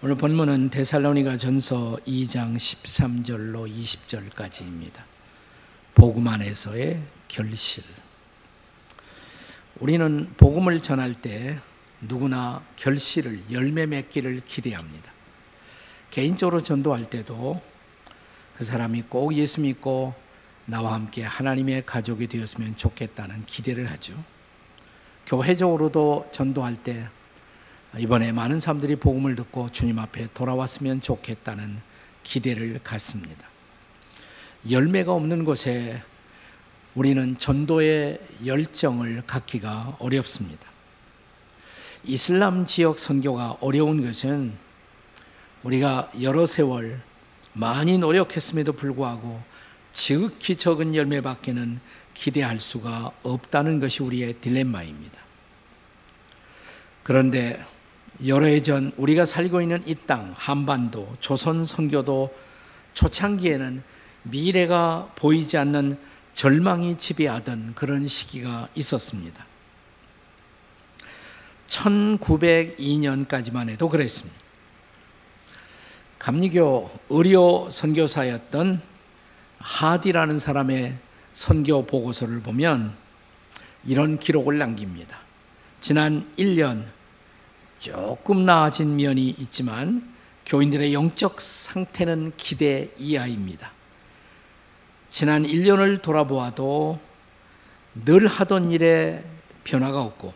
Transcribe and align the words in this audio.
오늘 0.00 0.14
본문은 0.14 0.70
데살로니가 0.70 1.38
전서 1.38 1.98
2장 2.06 2.54
13절로 2.54 3.68
20절까지입니다. 3.68 5.02
복음 5.96 6.28
안에서의 6.28 7.02
결실. 7.26 7.82
우리는 9.80 10.32
복음을 10.36 10.80
전할 10.80 11.14
때 11.14 11.58
누구나 12.00 12.62
결실을 12.76 13.42
열매 13.50 13.86
맺기를 13.86 14.42
기대합니다. 14.46 15.10
개인적으로 16.12 16.62
전도할 16.62 17.10
때도 17.10 17.60
그 18.54 18.64
사람이 18.64 19.02
꼭 19.08 19.34
예수 19.34 19.62
믿고 19.62 20.14
나와 20.66 20.94
함께 20.94 21.24
하나님의 21.24 21.84
가족이 21.86 22.28
되었으면 22.28 22.76
좋겠다는 22.76 23.46
기대를 23.46 23.90
하죠. 23.90 24.14
교회적으로도 25.26 26.28
전도할 26.30 26.76
때 26.76 27.08
이번에 27.96 28.32
많은 28.32 28.60
사람들이 28.60 28.96
복음을 28.96 29.34
듣고 29.34 29.70
주님 29.70 29.98
앞에 29.98 30.28
돌아왔으면 30.34 31.00
좋겠다는 31.00 31.80
기대를 32.22 32.80
갖습니다. 32.84 33.46
열매가 34.70 35.12
없는 35.12 35.44
곳에 35.44 36.02
우리는 36.94 37.38
전도의 37.38 38.20
열정을 38.44 39.22
갖기가 39.26 39.96
어렵습니다. 40.00 40.68
이슬람 42.04 42.66
지역 42.66 42.98
선교가 42.98 43.58
어려운 43.60 44.04
것은 44.04 44.52
우리가 45.62 46.10
여러 46.20 46.44
세월 46.46 47.00
많이 47.52 47.98
노력했음에도 47.98 48.72
불구하고 48.72 49.40
지극히 49.94 50.56
적은 50.56 50.94
열매밖에는 50.94 51.80
기대할 52.14 52.60
수가 52.60 53.12
없다는 53.22 53.80
것이 53.80 54.02
우리의 54.02 54.34
딜레마입니다. 54.34 55.18
그런데 57.02 57.64
여러 58.26 58.46
해 58.46 58.60
전 58.62 58.92
우리가 58.96 59.24
살고 59.24 59.62
있는 59.62 59.82
이 59.86 59.94
땅 59.94 60.34
한반도 60.36 61.14
조선 61.20 61.64
선교도 61.64 62.34
초창기에는 62.94 63.82
미래가 64.24 65.12
보이지 65.14 65.56
않는 65.56 65.98
절망이 66.34 66.98
지배하던 66.98 67.74
그런 67.74 68.08
시기가 68.08 68.68
있었습니다. 68.74 69.46
1902년까지만 71.68 73.68
해도 73.68 73.88
그랬습니다. 73.88 74.38
감리교 76.18 76.90
의료 77.10 77.68
선교사였던 77.70 78.80
하디라는 79.58 80.38
사람의 80.38 80.96
선교 81.32 81.86
보고서를 81.86 82.40
보면 82.40 82.94
이런 83.86 84.18
기록을 84.18 84.58
남깁니다. 84.58 85.18
지난 85.80 86.26
1년 86.36 86.84
조금 87.78 88.44
나아진 88.44 88.96
면이 88.96 89.36
있지만 89.38 90.14
교인들의 90.46 90.94
영적 90.94 91.40
상태는 91.40 92.32
기대 92.36 92.90
이하입니다. 92.98 93.70
지난 95.10 95.44
1년을 95.44 96.02
돌아보아도 96.02 96.98
늘 98.04 98.26
하던 98.26 98.70
일에 98.70 99.24
변화가 99.64 100.00
없고 100.00 100.32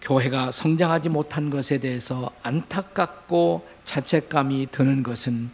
교회가 0.00 0.50
성장하지 0.50 1.08
못한 1.08 1.50
것에 1.50 1.78
대해서 1.78 2.30
안타깝고 2.42 3.66
자책감이 3.84 4.68
드는 4.70 5.02
것은 5.02 5.50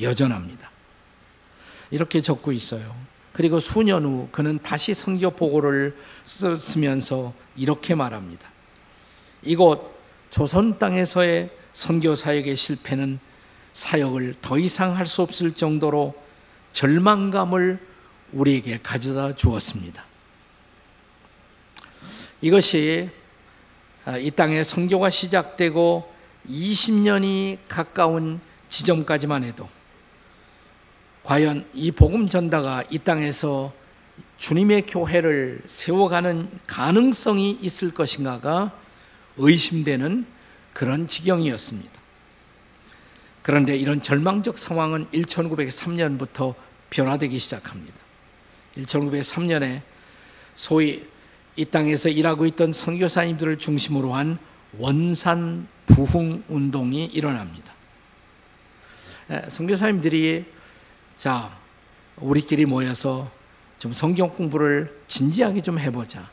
여전합니다. 0.00 0.70
이렇게 1.90 2.20
적고 2.20 2.52
있어요. 2.52 2.94
그리고 3.32 3.60
수년 3.60 4.04
후 4.04 4.28
그는 4.32 4.58
다시 4.62 4.94
성교 4.94 5.32
보고를 5.32 5.96
쓰면서 6.24 7.32
이렇게 7.56 7.94
말합니다. 7.94 8.48
이곳 9.42 9.91
조선 10.32 10.78
땅에서의 10.78 11.50
선교 11.74 12.14
사역의 12.14 12.56
실패는 12.56 13.20
사역을 13.74 14.36
더 14.40 14.58
이상 14.58 14.96
할 14.96 15.06
수 15.06 15.20
없을 15.20 15.52
정도로 15.52 16.14
절망감을 16.72 17.78
우리에게 18.32 18.78
가져다 18.82 19.34
주었습니다. 19.34 20.02
이것이 22.40 23.10
이 24.20 24.30
땅에 24.30 24.64
선교가 24.64 25.10
시작되고 25.10 26.10
20년이 26.48 27.58
가까운 27.68 28.40
지점까지만 28.70 29.44
해도 29.44 29.68
과연 31.24 31.66
이 31.74 31.90
복음 31.92 32.26
전다가 32.26 32.82
이 32.88 32.98
땅에서 32.98 33.70
주님의 34.38 34.86
교회를 34.86 35.60
세워가는 35.66 36.48
가능성이 36.66 37.58
있을 37.60 37.92
것인가가 37.92 38.72
의심되는 39.36 40.26
그런 40.72 41.08
지경이었습니다. 41.08 41.90
그런데 43.42 43.76
이런 43.76 44.02
절망적 44.02 44.56
상황은 44.58 45.06
1903년부터 45.06 46.54
변화되기 46.90 47.38
시작합니다. 47.38 48.00
1903년에 48.76 49.82
소위 50.54 51.04
이 51.56 51.64
땅에서 51.64 52.08
일하고 52.08 52.46
있던 52.46 52.72
선교사님들을 52.72 53.58
중심으로 53.58 54.14
한 54.14 54.38
원산 54.78 55.66
부흥 55.86 56.44
운동이 56.48 57.04
일어납니다. 57.06 57.72
선교사님들이 59.48 60.44
자 61.18 61.54
우리끼리 62.16 62.64
모여서 62.66 63.30
좀 63.78 63.92
성경 63.92 64.30
공부를 64.30 65.02
진지하게 65.08 65.60
좀 65.62 65.78
해보자. 65.78 66.30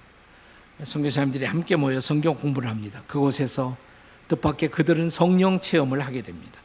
선교사님들이 0.84 1.46
함께 1.46 1.76
모여 1.76 2.00
성경 2.00 2.36
공부를 2.36 2.70
합니다. 2.70 3.02
그곳에서 3.08 3.76
뜻밖의 4.30 4.70
그들은 4.72 5.10
성령 5.10 5.60
체험을 5.60 6.02
하게 6.02 6.22
됩니다. 6.22 6.60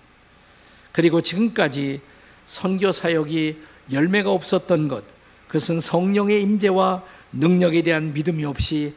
그리고 0.92 1.20
지금까지 1.20 2.00
선교 2.46 2.92
사역이 2.92 3.58
열매가 3.92 4.30
없었던 4.30 4.88
것, 4.88 5.02
그것은 5.48 5.80
성령의 5.80 6.42
임재와 6.42 7.02
능력에 7.32 7.82
대한 7.82 8.12
믿음이 8.12 8.44
없이 8.44 8.94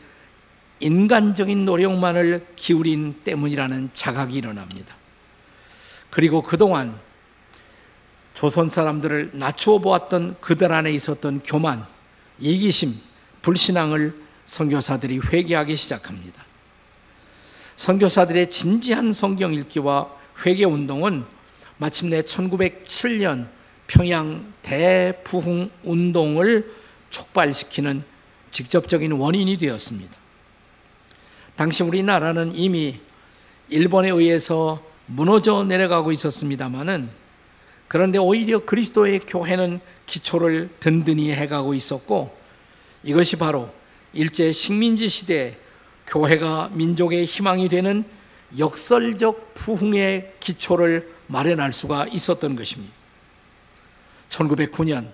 인간적인 0.80 1.66
노력만을 1.66 2.46
기울인 2.56 3.16
때문이라는 3.24 3.90
자각이 3.96 4.38
일어납니다. 4.38 4.96
그리고 6.12 6.44
그동안 6.44 7.00
조선 8.34 8.70
사람들을 8.70 9.32
낮추어 9.34 9.80
보았던 9.80 10.38
그들 10.42 10.72
안에 10.72 10.92
있었던 10.92 11.42
교만, 11.44 11.84
이기심, 12.40 12.94
불신앙을 13.42 14.27
선교사들이 14.48 15.20
회개하기 15.20 15.76
시작합니다. 15.76 16.44
선교사들의 17.76 18.50
진지한 18.50 19.14
성경 19.14 19.54
읽기와 19.54 20.10
회개 20.46 20.66
운동은 20.66 21.26
마침내 21.78 22.22
1907년 22.24 23.48
평양 23.86 24.52
대부흥 24.64 25.70
운동을 25.84 26.74
촉발시키는 27.12 28.04
직접적인 28.52 29.12
원인이 29.12 29.58
되었습니다. 29.58 30.16
당시 31.56 31.84
우리나라는 31.84 32.54
이미 32.54 33.00
일본에 33.70 34.10
의해서 34.10 34.84
무너져 35.06 35.64
내려가고 35.64 36.12
있었습니다만은 36.12 37.10
그런데 37.88 38.18
오히려 38.18 38.66
그리스도의 38.66 39.22
교회는 39.28 39.80
기초를 40.06 40.70
든든히 40.80 41.32
해가고 41.32 41.74
있었고 41.74 42.36
이것이 43.04 43.38
바로 43.38 43.77
일제 44.14 44.52
식민지 44.52 45.10
시대 45.10 45.58
교회가 46.08 46.70
민족의 46.74 47.26
희망이 47.26 47.70
되는 47.70 48.06
역설적 48.58 49.54
부흥의 49.54 50.36
기초를 50.40 51.14
마련할 51.28 51.74
수가 51.74 52.08
있었던 52.08 52.56
것입니다. 52.56 52.94
1909년 54.30 55.12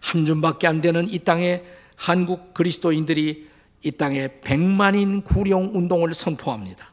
한 0.00 0.24
줌밖에 0.24 0.66
안 0.66 0.80
되는 0.80 1.08
이 1.08 1.18
땅에 1.20 1.62
한국 1.96 2.52
그리스도인들이 2.54 3.48
이 3.82 3.90
땅에 3.92 4.40
백만인 4.42 5.22
구령 5.22 5.70
운동을 5.74 6.14
선포합니다. 6.14 6.92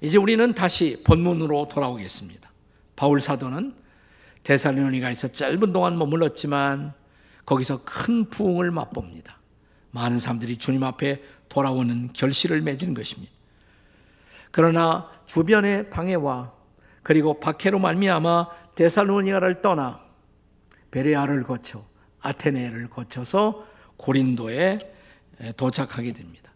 이제 0.00 0.18
우리는 0.18 0.52
다시 0.54 1.02
본문으로 1.04 1.68
돌아오겠습니다. 1.68 2.50
바울 2.94 3.20
사도는 3.20 3.74
데살로니가에서 4.42 5.28
짧은 5.28 5.72
동안 5.72 5.98
머물렀지만 5.98 6.92
거기서 7.44 7.84
큰 7.84 8.28
부흥을 8.28 8.70
맛봅니다. 8.70 9.35
많은 9.96 10.18
사람들이 10.18 10.58
주님 10.58 10.82
앞에 10.82 11.22
돌아오는 11.48 12.12
결실을 12.12 12.60
맺은 12.60 12.92
것입니다. 12.92 13.32
그러나 14.50 15.10
주변의 15.24 15.88
방해와 15.88 16.52
그리고 17.02 17.40
박해로 17.40 17.78
말미암아 17.78 18.74
데살로니가를 18.74 19.62
떠나 19.62 20.00
베레아를 20.90 21.44
거쳐 21.44 21.82
아테네를 22.20 22.90
거쳐서 22.90 23.66
고린도에 23.96 24.78
도착하게 25.56 26.12
됩니다. 26.12 26.52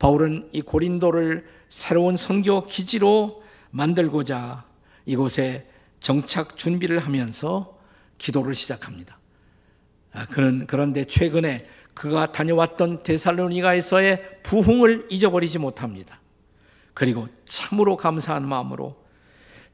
바울은 0.00 0.48
이 0.52 0.62
고린도를 0.62 1.46
새로운 1.68 2.16
선교 2.16 2.66
기지로 2.66 3.42
만들고자 3.70 4.64
이곳에 5.06 5.70
정착 6.00 6.56
준비를 6.56 6.98
하면서 6.98 7.78
기도를 8.16 8.54
시작합니다. 8.54 9.18
아, 10.12 10.26
그는 10.26 10.66
그런데 10.66 11.04
최근에 11.04 11.68
그가 11.98 12.30
다녀왔던 12.30 13.02
데살로니가에서의 13.02 14.42
부흥을 14.44 15.08
잊어버리지 15.10 15.58
못합니다. 15.58 16.20
그리고 16.94 17.26
참으로 17.44 17.96
감사한 17.96 18.46
마음으로 18.46 19.04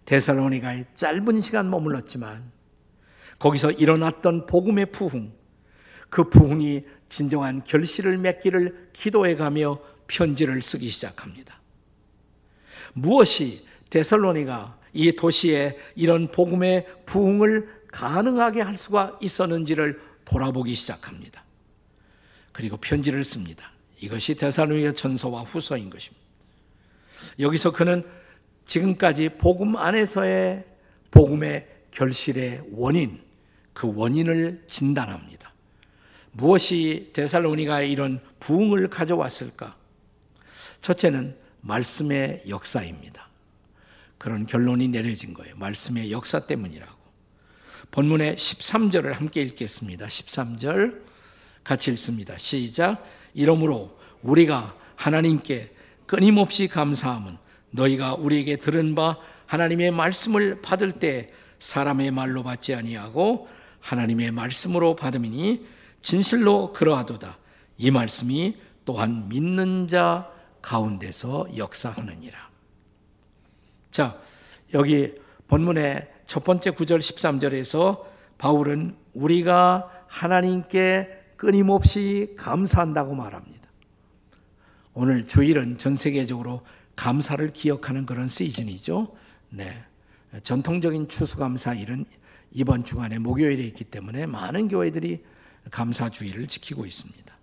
데살로니가에 0.07 0.85
짧은 0.97 1.43
시간 1.43 1.69
머물렀지만 1.69 2.51
거기서 3.39 3.73
일어났던 3.73 4.47
복음의 4.47 4.87
부흥, 4.87 5.35
그 6.09 6.31
부흥이 6.31 6.85
진정한 7.11 7.63
결실을 7.63 8.17
맺기를 8.17 8.89
기도해 8.95 9.37
가며 9.37 9.79
편지를 10.07 10.63
쓰기 10.63 10.89
시작합니다. 10.89 11.61
무엇이 12.95 13.67
데살로니가 13.91 14.79
이 14.95 15.15
도시에 15.15 15.77
이런 15.95 16.31
복음의 16.31 16.87
부흥을 17.05 17.83
가능하게 17.89 18.63
할 18.63 18.77
수가 18.77 19.19
있었는지를 19.21 20.01
돌아보기 20.25 20.75
시작합니다. 20.75 21.44
그리고 22.55 22.77
편지를 22.77 23.25
씁니다. 23.25 23.73
이것이 24.01 24.37
데살로니가 24.37 24.93
전서와 24.93 25.43
후서인 25.43 25.91
것입니다. 25.91 26.25
여기서 27.41 27.73
그는 27.73 28.05
지금까지 28.69 29.31
복음 29.39 29.77
안에서의 29.77 30.65
복음의 31.11 31.69
결실의 31.91 32.63
원인, 32.71 33.21
그 33.73 33.93
원인을 33.93 34.67
진단합니다. 34.71 35.53
무엇이 36.31 37.11
데살로니가 37.13 37.83
이런 37.83 38.21
부흥을 38.39 38.89
가져왔을까? 38.89 39.77
첫째는 40.81 41.37
말씀의 41.61 42.45
역사입니다. 42.49 43.29
그런 44.17 44.47
결론이 44.47 44.89
내려진 44.89 45.35
거예요. 45.35 45.57
말씀의 45.57 46.13
역사 46.13 46.47
때문이라고. 46.47 46.95
본문의 47.91 48.37
13절을 48.37 49.13
함께 49.13 49.43
읽겠습니다. 49.43 50.07
13절 50.07 51.14
같이 51.65 51.91
읽습니다. 51.93 52.37
시작. 52.39 53.05
이러므로 53.33 53.99
우리가 54.23 54.77
하나님께 54.97 55.73
끊임없이 56.07 56.69
감사함은 56.69 57.39
너희가 57.71 58.15
우리에게 58.15 58.57
들은 58.57 58.95
바 58.95 59.17
하나님의 59.47 59.91
말씀을 59.91 60.63
받을 60.63 60.93
때 60.93 61.33
사람의 61.59 62.11
말로 62.11 62.43
받지 62.43 62.75
아니하고 62.75 63.49
하나님의 63.81 64.31
말씀으로 64.31 64.95
받음이니 64.95 65.67
진실로 66.03 66.73
그러하도다. 66.73 67.39
이 67.79 67.91
말씀이 67.91 68.57
또한 68.85 69.29
믿는 69.29 69.89
자 69.89 70.31
가운데서 70.63 71.49
역사하느니라. 71.57 72.39
자, 73.91 74.19
여기 74.73 75.15
본문의 75.47 76.09
첫 76.27 76.45
번째 76.45 76.71
9절 76.71 76.99
13절에서 76.99 78.05
바울은 78.39 78.97
우리가 79.13 79.91
하나님께 80.09 81.24
끊임없이 81.45 82.35
감사한다고 82.39 83.15
말합니다. 83.15 83.69
오늘 84.95 85.27
주일은 85.27 85.77
전 85.77 85.95
세계적으로 85.95 86.63
감사를 86.97 87.53
기억하는 87.53 88.07
그런 88.07 88.29
시즌이죠. 88.29 89.15
네. 89.51 89.85
전통적인 90.43 91.09
추수감사일은 91.09 92.07
이번 92.53 92.83
주간에 92.83 93.19
목요일에 93.19 93.63
있기 93.65 93.85
때문에 93.85 94.25
많은 94.25 94.69
교회들이 94.69 95.23
감사주의를 95.71 96.47
지키고 96.47 96.87
있습니다. 96.87 97.35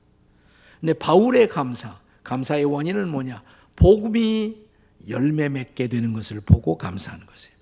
근데 0.79 0.93
바울의 0.93 1.49
감사, 1.49 1.99
감사의 2.23 2.65
원인은 2.65 3.07
뭐냐? 3.07 3.43
복음이 3.75 4.57
열매 5.09 5.47
맺게 5.47 5.89
되는 5.89 6.13
것을 6.13 6.41
보고 6.41 6.75
감사하는 6.77 7.25
것이에요. 7.27 7.55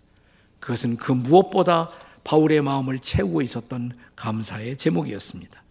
그것은 0.61 0.95
그 0.95 1.11
무엇보다 1.11 1.89
바울의 2.23 2.61
마음을 2.61 2.99
채우고 2.99 3.41
있었던 3.41 3.91
감사의 4.15 4.77
제목이었습니다. 4.77 5.63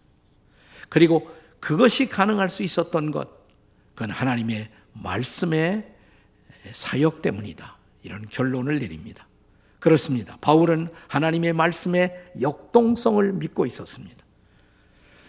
그리고 0.89 1.29
그것이 1.59 2.07
가능할 2.07 2.49
수 2.49 2.63
있었던 2.63 3.11
것, 3.11 3.29
그건 3.93 4.11
하나님의 4.11 4.69
말씀의 4.93 5.85
사역 6.71 7.21
때문이다. 7.21 7.77
이런 8.03 8.27
결론을 8.27 8.79
내립니다. 8.79 9.27
그렇습니다. 9.79 10.37
바울은 10.41 10.89
하나님의 11.07 11.53
말씀의 11.53 12.31
역동성을 12.41 13.33
믿고 13.33 13.65
있었습니다. 13.65 14.17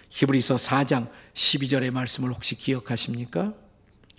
히브리서 0.09 0.57
4장 0.57 1.09
12절의 1.35 1.91
말씀을 1.93 2.31
혹시 2.31 2.57
기억하십니까? 2.57 3.55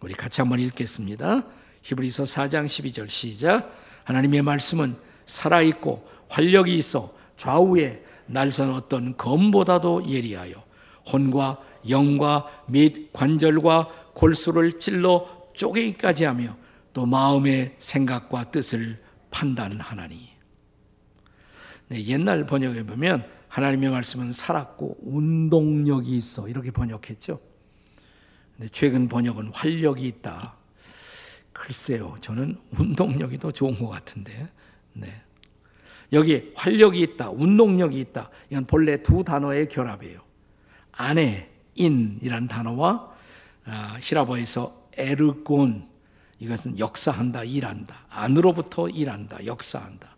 우리 0.01 0.13
같이 0.13 0.41
한번 0.41 0.59
읽겠습니다. 0.59 1.43
히브리서 1.81 2.23
4장 2.23 2.65
12절 2.65 3.09
시작. 3.09 3.77
하나님의 4.05 4.41
말씀은 4.41 4.95
살아있고 5.25 6.09
활력이 6.29 6.77
있어 6.77 7.13
좌우에 7.35 8.03
날선 8.27 8.73
어떤 8.73 9.17
검보다도 9.17 10.09
예리하여 10.09 10.63
혼과 11.12 11.62
영과 11.89 12.48
및 12.68 13.12
관절과 13.13 14.13
골수를 14.13 14.80
찔러 14.80 15.50
쪼개기까지 15.53 16.25
하며 16.25 16.56
또 16.94 17.06
마음의 17.06 17.75
생각과 17.77 18.51
뜻을 18.51 19.01
판단하나니. 19.31 20.30
네, 21.88 22.06
옛날 22.06 22.45
번역에 22.45 22.83
보면 22.83 23.25
하나님의 23.48 23.89
말씀은 23.89 24.31
살았고 24.31 24.98
운동력이 25.01 26.15
있어 26.15 26.48
이렇게 26.48 26.71
번역했죠. 26.71 27.39
근데 28.56 28.69
최근 28.71 29.09
번역은 29.09 29.51
활력이 29.53 30.07
있다. 30.07 30.56
글쎄요, 31.51 32.15
저는 32.21 32.57
운동력이 32.77 33.39
더 33.39 33.51
좋은 33.51 33.74
것 33.74 33.89
같은데. 33.89 34.48
네. 34.94 35.21
여기 36.13 36.51
활력이 36.56 37.01
있다, 37.01 37.30
운동력이 37.30 38.00
있다. 38.00 38.30
이건 38.50 38.65
본래 38.65 39.01
두 39.01 39.24
단어의 39.24 39.68
결합이에요. 39.68 40.30
안에 40.93 41.49
인이란 41.75 42.47
단어와 42.47 43.11
아, 43.65 43.97
히라보에서 44.01 44.89
에르곤 44.97 45.89
이것은 46.39 46.79
역사한다, 46.79 47.43
일한다. 47.43 48.05
안으로부터 48.09 48.89
일한다, 48.89 49.45
역사한다. 49.45 50.15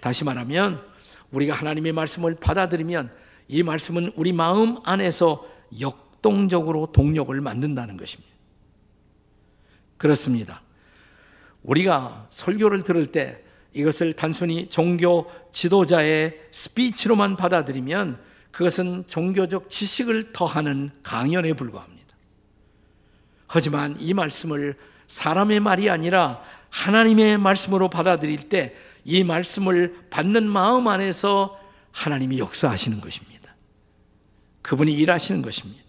다시 0.00 0.24
말하면 0.24 0.82
우리가 1.30 1.54
하나님의 1.54 1.92
말씀을 1.92 2.36
받아들이면 2.36 3.12
이 3.48 3.62
말씀은 3.62 4.12
우리 4.16 4.32
마음 4.32 4.78
안에서 4.84 5.46
역동적으로 5.78 6.90
동력을 6.92 7.38
만든다는 7.38 7.98
것입니다. 7.98 8.32
그렇습니다. 9.98 10.62
우리가 11.62 12.26
설교를 12.30 12.82
들을 12.82 13.12
때 13.12 13.42
이것을 13.74 14.14
단순히 14.14 14.68
종교 14.68 15.30
지도자의 15.52 16.40
스피치로만 16.50 17.36
받아들이면 17.36 18.18
그것은 18.52 19.04
종교적 19.08 19.70
지식을 19.70 20.32
더하는 20.32 20.90
강연에 21.02 21.54
불과합니다. 21.54 22.16
하지만 23.48 23.96
이 23.98 24.14
말씀을 24.14 24.76
사람의 25.08 25.60
말이 25.60 25.90
아니라 25.90 26.42
하나님의 26.70 27.38
말씀으로 27.38 27.88
받아들일 27.90 28.48
때 28.48 28.92
이 29.04 29.24
말씀을 29.24 30.06
받는 30.10 30.48
마음 30.48 30.88
안에서 30.88 31.58
하나님이 31.90 32.38
역사하시는 32.38 33.00
것입니다. 33.00 33.54
그분이 34.62 34.92
일하시는 34.94 35.42
것입니다. 35.42 35.82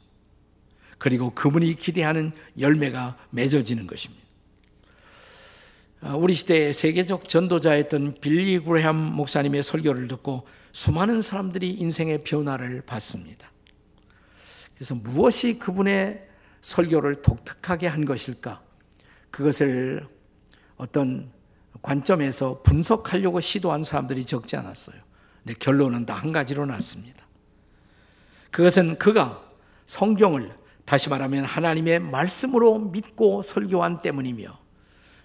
그리고 0.97 1.31
그분이 1.33 1.75
기대하는 1.75 2.31
열매가 2.57 3.17
맺어지는 3.29 3.87
것입니다. 3.87 4.23
아, 6.01 6.15
우리 6.15 6.33
시대의 6.33 6.73
세계적 6.73 7.29
전도자였던 7.29 8.17
빌리 8.19 8.59
그레함 8.59 8.95
목사님의 8.95 9.63
설교를 9.63 10.07
듣고 10.07 10.47
수많은 10.73 11.21
사람들이 11.21 11.69
인생의 11.69 12.23
변화를 12.23 12.81
받습니다. 12.81 13.49
그래서 14.75 14.95
무엇이 14.95 15.59
그분의 15.59 16.27
설교를 16.61 17.21
독특하게 17.21 17.87
한 17.87 18.05
것일까? 18.05 18.61
그것을 19.29 20.07
어떤 20.75 21.31
관점에서 21.81 22.63
분석하려고 22.63 23.39
시도한 23.39 23.83
사람들이 23.83 24.25
적지 24.25 24.57
않았어요. 24.57 24.95
근데 25.43 25.53
결론은 25.59 26.05
다 26.05 26.15
한 26.15 26.31
가지로 26.31 26.65
났습니다. 26.65 27.23
그것은 28.49 28.97
그가 28.97 29.43
성경을 29.85 30.55
다시 30.85 31.09
말하면 31.09 31.45
하나님의 31.45 31.99
말씀으로 31.99 32.79
믿고 32.79 33.41
설교한 33.41 34.01
때문이며 34.01 34.57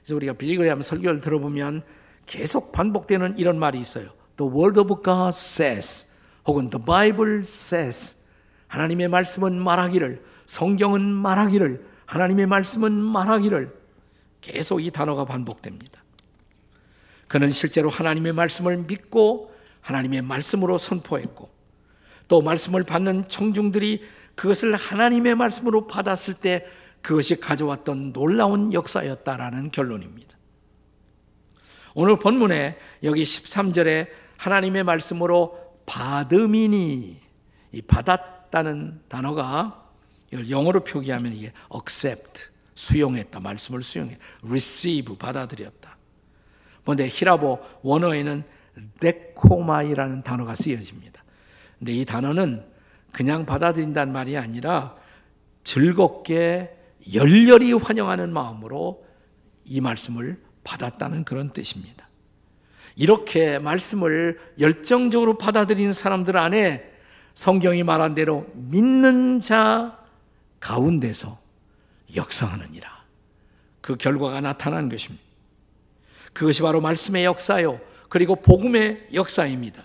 그래서 0.03 0.17
우리가 0.17 0.35
빌리그레함 0.35 0.83
설교를 0.83 1.21
들어보면 1.21 1.85
계속 2.27 2.73
반복되는 2.73 3.39
이런 3.39 3.59
말이 3.59 3.81
있어요. 3.81 4.18
The 4.39 4.51
word 4.51 4.81
of 4.81 5.03
God 5.03 5.35
says 5.37 6.17
혹은 6.47 6.71
the 6.71 6.83
Bible 6.83 7.41
says 7.41 8.33
하나님의 8.69 9.09
말씀은 9.09 9.61
말하기를 9.61 10.25
성경은 10.47 11.03
말하기를 11.03 11.85
하나님의 12.07 12.47
말씀은 12.47 12.93
말하기를 12.93 13.77
계속 14.41 14.81
이 14.81 14.91
단어가 14.91 15.25
반복됩니다. 15.25 16.03
그는 17.27 17.51
실제로 17.51 17.91
하나님의 17.91 18.33
말씀을 18.33 18.85
믿고 18.89 19.53
하나님의 19.83 20.23
말씀으로 20.23 20.79
선포했고 20.79 21.51
또 22.29 22.41
말씀을 22.41 22.85
받는 22.85 23.29
청중들이 23.29 24.03
그것을 24.35 24.75
하나님의 24.75 25.35
말씀으로 25.35 25.87
받았을 25.87 26.35
때 26.35 26.67
그것이 27.03 27.41
가져왔던 27.41 28.13
놀라운 28.13 28.73
역사였다라는 28.73 29.71
결론입니다. 29.71 30.37
오늘 31.95 32.19
본문에 32.19 32.79
여기 33.03 33.25
13절에 33.25 34.09
하나님의 34.39 34.85
말씀으로 34.85 35.59
받음이니 35.85 37.21
이 37.73 37.83
받았다는 37.83 39.03
단어가 39.09 39.85
영어로 40.33 40.85
표기하면 40.85 41.35
이게 41.35 41.53
accept 41.75 42.49
수용했다 42.75 43.41
말씀을 43.41 43.83
수용해 43.83 44.17
receive 44.43 45.19
받아들였다 45.19 45.99
근데 46.85 47.07
히라보 47.07 47.59
원어에는 47.83 48.45
데코마이라는 49.01 50.23
단어가 50.23 50.55
쓰여집니다. 50.55 51.23
근데 51.79 51.93
이 51.93 52.05
단어는 52.07 52.65
그냥 53.13 53.45
받아들인다는 53.45 54.13
말이 54.13 54.39
아니라 54.39 54.97
즐겁게 55.65 56.75
열렬히 57.13 57.75
환영하는 57.75 58.33
마음으로 58.33 59.05
이 59.67 59.83
말씀을 59.83 60.41
받았다는 60.65 61.25
그런 61.25 61.53
뜻입니다. 61.53 62.08
이렇게 62.99 63.61
말씀을 63.61 64.41
열정적으로 64.59 65.39
받아들인 65.39 65.93
사람들 65.93 66.37
안에 66.37 66.93
성경이 67.35 67.85
말한 67.85 68.17
대로 68.17 68.45
믿는 68.55 69.41
자 69.41 69.97
가운데서 70.59 71.39
역사하느니라. 72.17 73.05
그 73.81 73.95
결과가 73.95 74.41
나타나는 74.41 74.89
것입니다. 74.89 75.25
그것이 76.33 76.61
바로 76.63 76.81
말씀의 76.81 77.25
역사요. 77.25 77.81
그리고 78.09 78.35
복음의 78.35 79.11
역사입니다. 79.15 79.85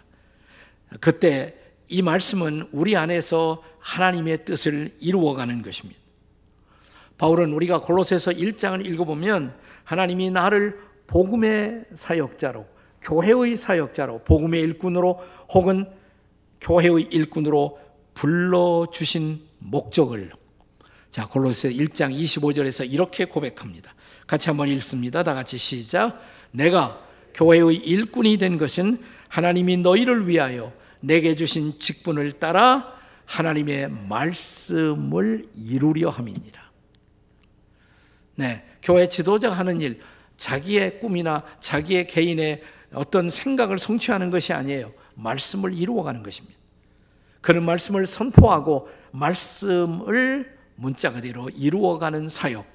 그때 0.99 1.55
이 1.89 2.01
말씀은 2.01 2.69
우리 2.71 2.97
안에서 2.97 3.63
하나님의 3.77 4.43
뜻을 4.43 4.89
이루어가는 4.99 5.61
것입니다. 5.61 6.01
바울은 7.19 7.53
우리가 7.53 7.81
골로새서 7.81 8.31
1장을 8.31 8.83
읽어보면 8.83 9.55
하나님이 9.83 10.31
나를 10.31 10.79
복음의 11.05 11.85
사역자로 11.93 12.72
교회의 13.03 13.55
사역자로 13.55 14.23
복음의 14.23 14.61
일꾼으로 14.61 15.19
혹은 15.53 15.85
교회의 16.61 17.07
일꾼으로 17.11 17.79
불러 18.13 18.87
주신 18.91 19.41
목적을 19.59 20.31
자 21.09 21.27
골로새 21.27 21.71
1장 21.73 22.13
25절에서 22.13 22.91
이렇게 22.91 23.25
고백합니다. 23.25 23.93
같이 24.25 24.49
한번 24.49 24.69
읽습니다. 24.69 25.23
다 25.23 25.33
같이 25.33 25.57
시작. 25.57 26.21
내가 26.51 27.03
교회의 27.33 27.75
일꾼이 27.75 28.37
된 28.37 28.57
것은 28.57 28.99
하나님이 29.27 29.77
너희를 29.77 30.27
위하여 30.27 30.73
내게 30.99 31.35
주신 31.35 31.79
직분을 31.79 32.33
따라 32.33 32.93
하나님의 33.25 33.89
말씀을 33.89 35.47
이루려 35.55 36.09
함이니라. 36.09 36.63
네, 38.35 38.65
교회 38.81 39.07
지도자가 39.09 39.55
하는 39.55 39.81
일, 39.81 39.99
자기의 40.37 40.99
꿈이나 40.99 41.43
자기의 41.59 42.07
개인의 42.07 42.63
어떤 42.93 43.29
생각을 43.29 43.79
성취하는 43.79 44.31
것이 44.31 44.53
아니에요. 44.53 44.91
말씀을 45.15 45.73
이루어가는 45.73 46.23
것입니다. 46.23 46.57
그런 47.41 47.65
말씀을 47.65 48.07
선포하고 48.07 48.89
말씀을 49.11 50.57
문자 50.75 51.11
그대로 51.11 51.49
이루어가는 51.49 52.27
사역, 52.27 52.65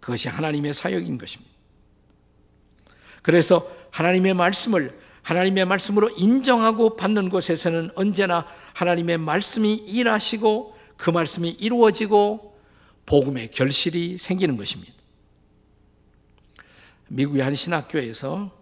그것이 0.00 0.28
하나님의 0.28 0.74
사역인 0.74 1.18
것입니다. 1.18 1.52
그래서 3.22 3.60
하나님의 3.90 4.34
말씀을 4.34 5.06
하나님의 5.22 5.64
말씀으로 5.64 6.08
인정하고 6.10 6.94
받는 6.94 7.30
곳에서는 7.30 7.90
언제나 7.96 8.46
하나님의 8.74 9.18
말씀이 9.18 9.74
일하시고 9.74 10.76
그 10.96 11.10
말씀이 11.10 11.50
이루어지고 11.50 12.56
복음의 13.06 13.50
결실이 13.50 14.18
생기는 14.18 14.56
것입니다. 14.56 14.92
미국의 17.08 17.42
한 17.42 17.56
신학교에서 17.56 18.34
어, 18.44 18.55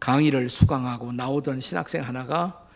강의를 0.00 0.48
수강하고 0.48 1.12
나오던 1.12 1.60
신학생 1.60 2.02
하나가 2.02 2.66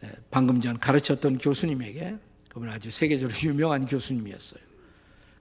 네, 0.00 0.10
방금 0.30 0.60
전 0.60 0.78
가르쳤던 0.78 1.38
교수님에게 1.38 2.16
그분 2.48 2.68
아주 2.68 2.90
세계적으로 2.90 3.34
유명한 3.44 3.84
교수님이었어요. 3.86 4.62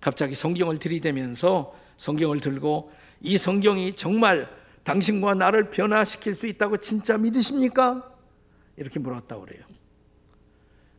갑자기 0.02 0.36
성경을 0.36 0.80
들이대면서 0.80 1.74
성경을 1.98 2.40
들고 2.40 2.92
이 3.22 3.38
성경이 3.38 3.94
정말 3.94 4.50
당신과 4.84 5.36
나를 5.36 5.70
변화시킬 5.70 6.34
수 6.34 6.48
있다고 6.48 6.78
진짜 6.78 7.18
믿으십니까? 7.18 8.10
이렇게 8.78 9.00
물었다고 9.00 9.46
그래요. 9.46 9.64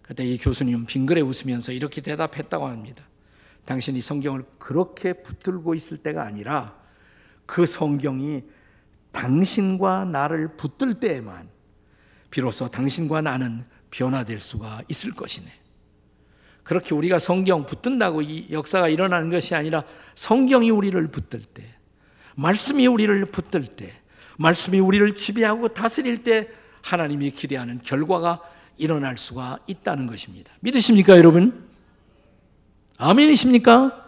그때 0.03 0.25
이 0.25 0.39
교수님은 0.39 0.87
빙그레 0.87 1.21
웃으면서 1.21 1.73
이렇게 1.73 2.01
대답했다고 2.01 2.67
합니다. 2.67 3.05
당신이 3.65 4.01
성경을 4.03 4.45
그렇게 4.59 5.13
붙들고 5.13 5.75
있을 5.75 6.03
때가 6.03 6.25
아니라 6.25 6.77
그 7.47 7.67
성경이 7.67 8.43
당신과 9.19 10.05
나를 10.05 10.57
붙들 10.57 11.01
때에만 11.01 11.49
비로소 12.31 12.71
당신과 12.71 13.23
나는 13.23 13.65
변화될 13.91 14.39
수가 14.39 14.83
있을 14.87 15.13
것이네. 15.13 15.51
그렇게 16.63 16.95
우리가 16.95 17.19
성경 17.19 17.67
붙든다고 17.67 18.23
이 18.23 18.47
역사가 18.53 18.89
일어나는 18.89 19.29
것이 19.31 19.57
아니라 19.57 19.83
성경이 20.15 20.71
우리를 20.71 21.09
붙들 21.09 21.41
때, 21.41 21.65
말씀이 22.37 22.87
우리를 22.87 23.25
붙들 23.27 23.65
때, 23.65 23.91
말씀이 24.37 24.79
우리를 24.79 25.17
지배하고 25.17 25.69
다스릴 25.69 26.23
때 26.23 26.49
하나님이 26.83 27.33
기대하는 27.33 27.81
결과가 27.83 28.41
일어날 28.77 29.17
수가 29.17 29.59
있다는 29.67 30.07
것입니다. 30.07 30.53
믿으십니까, 30.61 31.17
여러분? 31.17 31.67
아멘이십니까? 32.99 34.07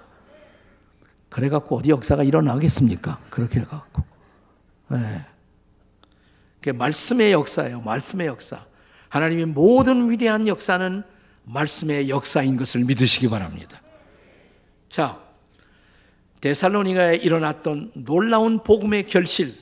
그래갖고 1.30 1.78
어디 1.78 1.90
역사가 1.90 2.22
일어나겠습니까? 2.22 3.18
그렇게 3.30 3.60
해갖고. 3.60 4.09
네. 4.90 5.24
그 6.60 6.70
말씀의 6.70 7.32
역사예요. 7.32 7.80
말씀의 7.80 8.26
역사. 8.26 8.64
하나님의 9.08 9.46
모든 9.46 10.10
위대한 10.10 10.46
역사는 10.46 11.02
말씀의 11.44 12.08
역사인 12.08 12.56
것을 12.56 12.84
믿으시기 12.84 13.28
바랍니다. 13.28 13.80
자, 14.88 15.18
데살로니가에 16.40 17.16
일어났던 17.16 17.92
놀라운 17.94 18.62
복음의 18.62 19.06
결실, 19.06 19.54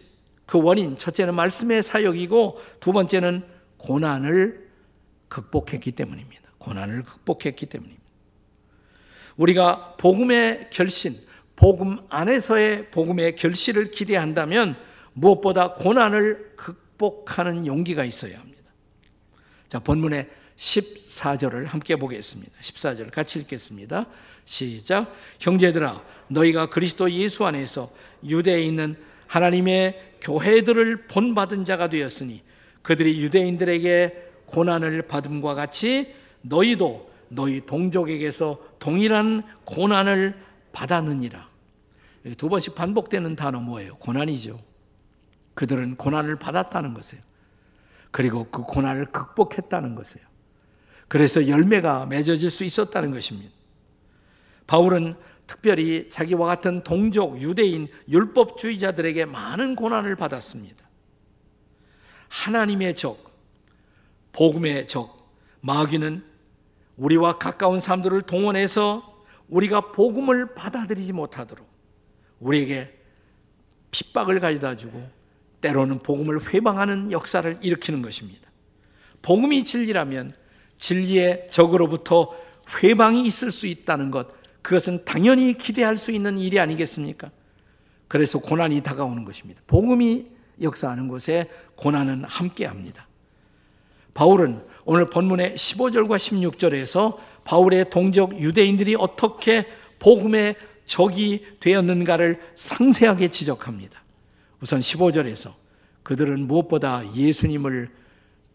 그 0.47 0.63
원인, 0.63 0.97
첫째는 0.97 1.35
말씀의 1.35 1.83
사역이고 1.83 2.61
두 2.81 2.93
번째는 2.93 3.45
고난을 3.77 4.69
극복했기 5.29 5.93
때문입니다. 5.93 6.43
고난을 6.59 7.03
극복했기 7.03 7.67
때문입니다. 7.67 8.03
우리가 9.37 9.95
복음의 9.99 10.69
결신, 10.71 11.15
복음 11.55 11.99
안에서의 12.09 12.91
복음의 12.91 13.37
결실을 13.37 13.91
기대한다면 13.91 14.77
무엇보다 15.21 15.75
고난을 15.75 16.55
극복하는 16.57 17.67
용기가 17.67 18.05
있어야 18.05 18.39
합니다. 18.39 18.59
자, 19.69 19.79
본문의 19.79 20.29
14절을 20.57 21.67
함께 21.67 21.97
보겠습니다. 21.97 22.53
14절 22.61 23.13
같이 23.13 23.39
읽겠습니다. 23.41 24.07
시작. 24.45 25.15
형제들아, 25.41 26.03
너희가 26.29 26.71
그리스도 26.71 27.11
예수 27.11 27.45
안에서 27.47 27.91
유대에 28.25 28.63
있는 28.63 28.97
하나님의 29.27 30.15
교회들을 30.21 31.07
본받은 31.07 31.65
자가 31.65 31.89
되었으니 31.89 32.43
그들이 32.83 33.21
유대인들에게 33.21 34.29
고난을 34.47 35.03
받음과 35.03 35.55
같이 35.55 36.15
너희도 36.41 37.11
너희 37.29 37.65
동족에게서 37.67 38.59
동일한 38.79 39.43
고난을 39.65 40.43
받았느니라. 40.73 41.49
두 42.37 42.49
번씩 42.49 42.75
반복되는 42.75 43.37
단어 43.37 43.61
뭐예요? 43.61 43.97
고난이죠. 43.97 44.68
그들은 45.59 45.97
고난을 45.97 46.37
받았다는 46.37 46.95
것이에요. 46.95 47.21
그리고 48.13 48.45
그 48.49 48.63
고난을 48.63 49.07
극복했다는 49.07 49.97
것이에요. 49.97 50.25
그래서 51.09 51.49
열매가 51.49 52.07
맺어질 52.07 52.49
수 52.49 52.63
있었다는 52.63 53.11
것입니다. 53.11 53.53
바울은 54.69 55.17
특별히 55.49 56.11
자기와 56.11 56.47
같은 56.47 56.85
동족 56.85 57.43
유대인 57.43 57.89
율법주의자들에게 58.09 59.25
많은 59.25 59.75
고난을 59.75 60.15
받았습니다. 60.15 60.89
하나님의 62.29 62.95
적, 62.95 63.19
복음의 64.31 64.87
적, 64.87 65.29
마귀는 65.63 66.25
우리와 66.99 67.39
가까운 67.39 67.81
사람들을 67.81 68.23
동원해서 68.23 69.25
우리가 69.49 69.91
복음을 69.91 70.55
받아들이지 70.55 71.13
못하도록 71.15 71.67
우리에게 72.39 72.97
핍박을 73.91 74.39
가져다 74.39 74.77
주고 74.77 75.18
때로는 75.61 76.01
복음을 76.01 76.53
회방하는 76.53 77.13
역사를 77.13 77.59
일으키는 77.61 78.03
것입니다. 78.03 78.49
복음이 79.23 79.65
진리라면 79.65 80.33
진리의 80.79 81.49
적으로부터 81.51 82.35
회방이 82.83 83.27
있을 83.27 83.51
수 83.51 83.67
있다는 83.67 84.11
것, 84.11 84.29
그것은 84.63 85.05
당연히 85.05 85.57
기대할 85.57 85.97
수 85.97 86.13
있는 86.13 86.39
일이 86.39 86.61
아니겠습니까? 86.61 87.31
그래서 88.07 88.39
고난이 88.39 88.83
다가오는 88.83 89.25
것입니다. 89.25 89.61
복음이 89.67 90.27
역사하는 90.61 91.09
곳에 91.09 91.49
고난은 91.77 92.25
함께 92.25 92.67
합니다. 92.67 93.07
바울은 94.15 94.61
오늘 94.85 95.09
본문의 95.11 95.55
15절과 95.55 96.17
16절에서 96.17 97.19
바울의 97.45 97.91
동족 97.91 98.41
유대인들이 98.41 98.97
어떻게 98.99 99.67
복음의 99.99 100.57
적이 100.87 101.47
되었는가를 101.61 102.41
상세하게 102.55 103.29
지적합니다. 103.29 104.03
우선 104.61 104.81
15절에서 104.81 105.53
그들은 106.03 106.47
무엇보다 106.47 107.03
예수님을 107.15 107.91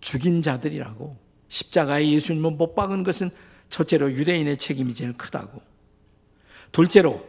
죽인 0.01 0.41
자들이라고 0.41 1.15
십자가에 1.47 2.09
예수님을 2.11 2.51
못 2.51 2.75
박은 2.75 3.03
것은 3.03 3.29
첫째로 3.69 4.11
유대인의 4.11 4.57
책임이 4.57 4.95
제일 4.95 5.13
크다고. 5.13 5.61
둘째로 6.71 7.23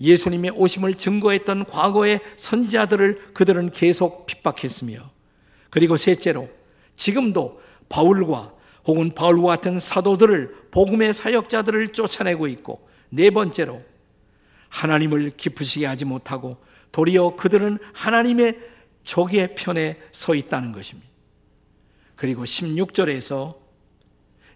예수님의 0.00 0.50
오심을 0.52 0.94
증거했던 0.94 1.66
과거의 1.66 2.20
선지자들을 2.36 3.32
그들은 3.32 3.70
계속 3.70 4.26
핍박했으며 4.26 4.98
그리고 5.70 5.96
셋째로 5.96 6.48
지금도 6.96 7.60
바울과 7.88 8.52
혹은 8.86 9.14
바울과 9.14 9.48
같은 9.48 9.78
사도들을 9.78 10.68
복음의 10.70 11.14
사역자들을 11.14 11.92
쫓아내고 11.92 12.48
있고 12.48 12.88
네 13.08 13.30
번째로 13.30 13.82
하나님을 14.68 15.36
기쁘시게 15.36 15.86
하지 15.86 16.04
못하고 16.04 16.56
도리어 16.94 17.34
그들은 17.34 17.78
하나님의 17.92 18.56
적의 19.02 19.56
편에 19.56 20.00
서 20.12 20.36
있다는 20.36 20.70
것입니다. 20.70 21.08
그리고 22.14 22.44
16절에서 22.44 23.56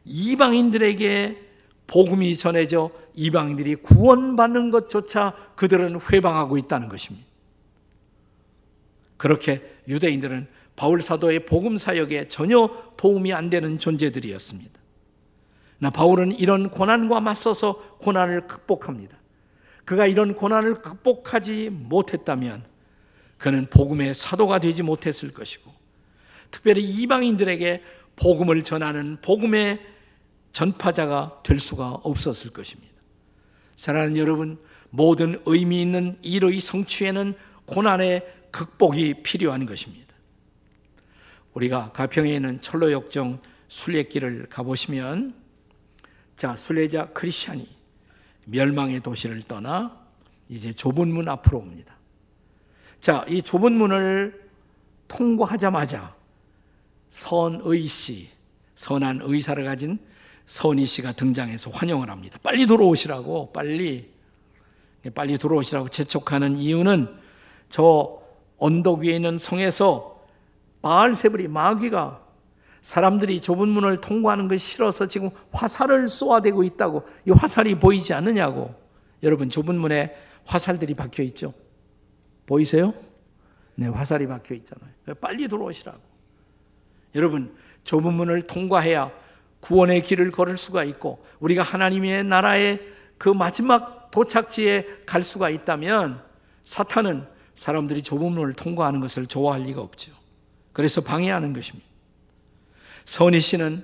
이방인들에게 0.05 1.49
복음이 1.89 2.37
전해져 2.37 2.93
이방인들이 3.15 3.75
구원받는 3.77 4.71
것조차 4.71 5.35
그들은 5.57 6.01
회방하고 6.13 6.57
있다는 6.59 6.89
것입니다. 6.89 7.27
그렇게 9.17 9.61
유대인들은 9.89 10.47
바울 10.77 11.03
사도의 11.03 11.45
복음 11.45 11.77
사역에 11.77 12.29
전혀 12.29 12.71
도움이 12.97 13.33
안 13.33 13.51
되는 13.51 13.81
존재들이었습니다. 13.81 14.79
나 15.81 15.91
바울은 15.91 16.39
이런 16.39 16.71
고난과 16.71 17.21
맞서서 17.21 17.99
고난을 17.99 18.47
극복합니다. 18.47 19.18
그가 19.89 20.07
이런 20.07 20.35
고난을 20.35 20.83
극복하지 20.83 21.71
못했다면 21.71 22.63
그는 23.39 23.71
복음의 23.71 24.13
사도가 24.13 24.59
되지 24.59 24.83
못했을 24.83 25.33
것이고 25.33 25.73
특별히 26.51 26.83
이방인들에게 26.83 27.83
복음을 28.15 28.63
전하는 28.63 29.17
복음의 29.23 29.81
전파자가 30.53 31.41
될 31.43 31.59
수가 31.59 32.01
없었을 32.03 32.53
것입니다. 32.53 32.93
사랑하는 33.77 34.19
여러분, 34.19 34.59
모든 34.91 35.41
의미 35.47 35.81
있는 35.81 36.19
일의 36.21 36.61
성취에는 36.61 37.33
고난의 37.65 38.27
극복이 38.51 39.23
필요한 39.23 39.65
것입니다. 39.65 40.15
우리가 41.55 41.93
가평에 41.93 42.35
있는 42.35 42.61
철로역정 42.61 43.41
순례길을 43.69 44.49
가보시면 44.51 45.35
자, 46.37 46.55
순례자 46.55 47.07
크리스찬이 47.15 47.78
멸망의 48.51 49.01
도시를 49.01 49.43
떠나 49.43 49.97
이제 50.49 50.73
좁은 50.73 51.09
문 51.09 51.29
앞으로 51.29 51.59
옵니다. 51.59 51.95
자, 53.01 53.25
이 53.29 53.43
좁은 53.43 53.73
문을 53.73 54.49
통과하자마자 55.07 56.15
선의 57.11 57.87
씨, 57.87 58.29
선한 58.75 59.21
의사를 59.23 59.63
가진 59.65 59.99
선희 60.47 60.87
씨가 60.87 61.13
등장해서 61.13 61.71
환영을 61.71 62.11
합니다. 62.11 62.39
빨리 62.43 62.67
들어오시라고, 62.67 63.53
빨리. 63.53 64.11
빨리 65.15 65.39
들어오시라고 65.39 65.89
재촉하는 65.89 66.57
이유는 66.57 67.15
저 67.71 68.21
언덕 68.59 69.01
위에 69.01 69.17
있는 69.17 69.39
성에서 69.39 70.21
바알세불이 70.83 71.49
마귀가 71.49 72.28
사람들이 72.83 73.41
좁은 73.41 73.69
문을 73.69 74.01
통과하는 74.01 74.49
것이 74.49 74.65
싫어서 74.65 75.07
지금 75.07 75.31
화살을 75.53 76.09
쏘아대고 76.09 76.63
있다고 76.65 77.07
이 77.27 77.31
화살이 77.31 77.75
보이지 77.75 78.15
않느냐고 78.15 78.75
여러분 79.23 79.49
좁은 79.49 79.79
문에 79.79 80.17
화살들이 80.45 80.95
박혀 80.95 81.23
있죠 81.25 81.53
보이세요? 82.47 82.95
네 83.75 83.89
화살이 83.89 84.27
박혀 84.27 84.55
있잖아요 84.55 84.89
빨리 85.21 85.49
들어오시라고 85.49 86.01
여러분 87.15 87.55
좁은 87.85 88.13
문을 88.15 88.47
통과해야 88.47 89.11
구원의 89.61 90.03
길을 90.03 90.31
걸을 90.31 90.57
수가 90.57 90.85
있고 90.85 91.25
우리가 91.41 91.63
하나님의 91.63 92.25
나라의 92.25 92.81
그 93.19 93.29
마지막 93.29 94.11
도착지에 94.11 95.03
갈 95.05 95.23
수가 95.23 95.51
있다면 95.51 96.23
사탄은 96.65 97.27
사람들이 97.55 98.03
좁은 98.03 98.33
문을 98.33 98.53
통과하는 98.53 99.01
것을 99.01 99.27
좋아할 99.27 99.63
리가 99.63 99.81
없죠. 99.81 100.13
그래서 100.73 101.01
방해하는 101.01 101.53
것입니다. 101.53 101.88
선희 103.09 103.41
씨는 103.41 103.83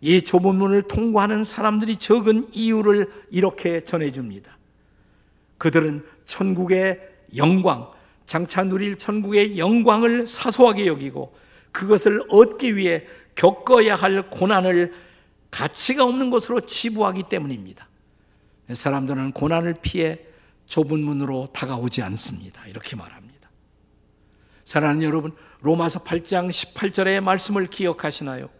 이 0.00 0.22
좁은 0.22 0.54
문을 0.54 0.84
통과하는 0.84 1.44
사람들이 1.44 1.96
적은 1.96 2.48
이유를 2.54 3.26
이렇게 3.30 3.82
전해줍니다. 3.82 4.56
그들은 5.58 6.02
천국의 6.24 6.98
영광, 7.36 7.88
장차 8.26 8.64
누릴 8.64 8.96
천국의 8.96 9.58
영광을 9.58 10.26
사소하게 10.26 10.86
여기고 10.86 11.36
그것을 11.72 12.22
얻기 12.30 12.76
위해 12.76 13.04
겪어야 13.34 13.96
할 13.96 14.30
고난을 14.30 14.94
가치가 15.50 16.04
없는 16.04 16.30
것으로 16.30 16.60
치부하기 16.60 17.24
때문입니다. 17.24 17.86
사람들은 18.72 19.32
고난을 19.32 19.76
피해 19.82 20.20
좁은 20.64 21.00
문으로 21.00 21.48
다가오지 21.52 22.00
않습니다. 22.00 22.66
이렇게 22.66 22.96
말합니다. 22.96 23.50
사랑하는 24.64 25.02
여러분, 25.02 25.32
로마서 25.64 26.00
8장 26.00 26.50
18절의 26.50 27.22
말씀을 27.22 27.68
기억하시나요? 27.68 28.50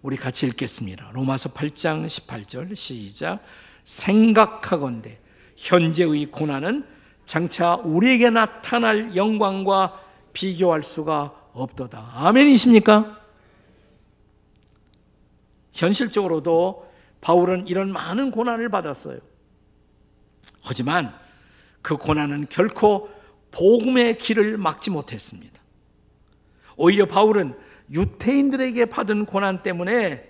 우리 0.00 0.16
같이 0.16 0.46
읽겠습니다. 0.46 1.10
로마서 1.12 1.50
8장 1.50 2.06
18절 2.06 2.74
시작. 2.74 3.40
생각하건대 3.84 5.20
현재의 5.56 6.30
고난은 6.30 6.86
장차 7.26 7.74
우리에게 7.74 8.30
나타날 8.30 9.14
영광과 9.14 10.00
비교할 10.32 10.82
수가 10.82 11.34
없도다. 11.52 12.12
아멘이십니까? 12.14 13.20
현실적으로도 15.74 16.90
바울은 17.20 17.66
이런 17.66 17.92
많은 17.92 18.30
고난을 18.30 18.70
받았어요. 18.70 19.18
하지만 20.62 21.14
그 21.82 21.98
고난은 21.98 22.46
결코 22.48 23.10
복음의 23.50 24.16
길을 24.16 24.56
막지 24.56 24.88
못했습니다. 24.88 25.51
오히려 26.82 27.06
바울은 27.06 27.54
유태인들에게 27.92 28.86
받은 28.86 29.24
고난 29.24 29.62
때문에 29.62 30.28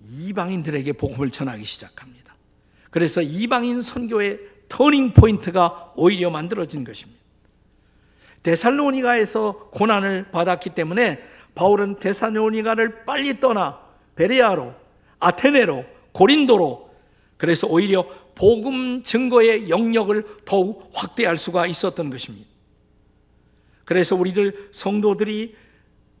이방인들에게 0.00 0.92
복음을 0.92 1.30
전하기 1.30 1.64
시작합니다. 1.64 2.36
그래서 2.92 3.20
이방인 3.20 3.82
선교의 3.82 4.38
터닝 4.68 5.14
포인트가 5.14 5.92
오히려 5.96 6.30
만들어진 6.30 6.84
것입니다. 6.84 7.20
데살로니가에서 8.44 9.70
고난을 9.70 10.30
받았기 10.30 10.70
때문에 10.70 11.18
바울은 11.56 11.98
데살로니가를 11.98 13.04
빨리 13.04 13.40
떠나 13.40 13.80
베레아로, 14.14 14.72
아테네로, 15.18 15.84
고린도로 16.12 16.88
그래서 17.36 17.66
오히려 17.66 18.06
복음 18.36 19.02
증거의 19.02 19.68
영역을 19.70 20.24
더욱 20.44 20.88
확대할 20.94 21.36
수가 21.36 21.66
있었던 21.66 22.10
것입니다. 22.10 22.57
그래서 23.88 24.14
우리들 24.14 24.68
성도들이 24.70 25.56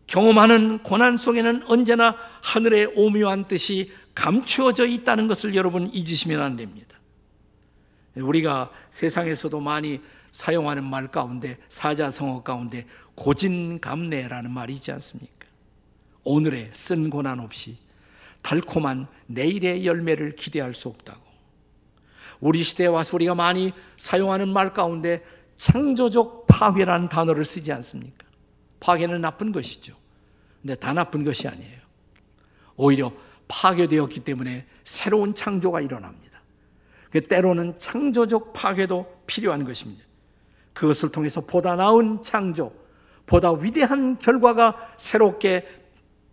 경험하는 0.06 0.78
고난 0.78 1.18
속에는 1.18 1.64
언제나 1.66 2.16
하늘의 2.42 2.94
오묘한 2.96 3.46
뜻이 3.46 3.92
감추어져 4.14 4.86
있다는 4.86 5.28
것을 5.28 5.54
여러분 5.54 5.90
잊으시면 5.92 6.40
안 6.40 6.56
됩니다. 6.56 6.98
우리가 8.16 8.70
세상에서도 8.88 9.60
많이 9.60 10.00
사용하는 10.30 10.82
말 10.82 11.08
가운데 11.08 11.58
사자성어 11.68 12.42
가운데 12.42 12.86
고진감래라는 13.16 14.50
말이 14.50 14.72
있지 14.72 14.90
않습니까? 14.92 15.46
오늘의 16.24 16.70
쓴 16.72 17.10
고난 17.10 17.38
없이 17.38 17.76
달콤한 18.40 19.08
내일의 19.26 19.84
열매를 19.84 20.36
기대할 20.36 20.74
수 20.74 20.88
없다고. 20.88 21.20
우리 22.40 22.62
시대에 22.62 22.86
와서 22.86 23.14
우리가 23.14 23.34
많이 23.34 23.74
사용하는 23.98 24.48
말 24.48 24.72
가운데 24.72 25.22
창조적 25.58 26.37
파괴라는 26.58 27.08
단어를 27.08 27.44
쓰지 27.44 27.72
않습니까? 27.72 28.26
파괴는 28.80 29.20
나쁜 29.20 29.52
것이죠. 29.52 29.94
근데 30.60 30.74
다 30.74 30.92
나쁜 30.92 31.22
것이 31.22 31.46
아니에요. 31.46 31.78
오히려 32.76 33.12
파괴되었기 33.46 34.20
때문에 34.20 34.66
새로운 34.82 35.36
창조가 35.36 35.80
일어납니다. 35.80 36.42
그 37.10 37.22
때로는 37.22 37.78
창조적 37.78 38.52
파괴도 38.54 39.22
필요한 39.26 39.64
것입니다. 39.64 40.04
그것을 40.74 41.12
통해서 41.12 41.40
보다 41.46 41.76
나은 41.76 42.22
창조, 42.22 42.72
보다 43.26 43.52
위대한 43.52 44.18
결과가 44.18 44.94
새롭게 44.96 45.66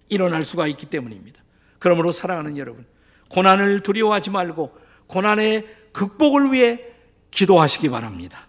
일어날 0.10 0.44
수가 0.44 0.66
있기 0.68 0.88
때문입니다. 0.88 1.40
그러므로 1.78 2.12
사랑하는 2.12 2.58
여러분, 2.58 2.86
고난을 3.30 3.82
두려워하지 3.82 4.32
말고 4.32 4.76
고난의 5.08 5.68
극복을 5.94 6.52
위해 6.52 6.82
기도하시기 7.30 7.90
바랍니다. 7.90 8.48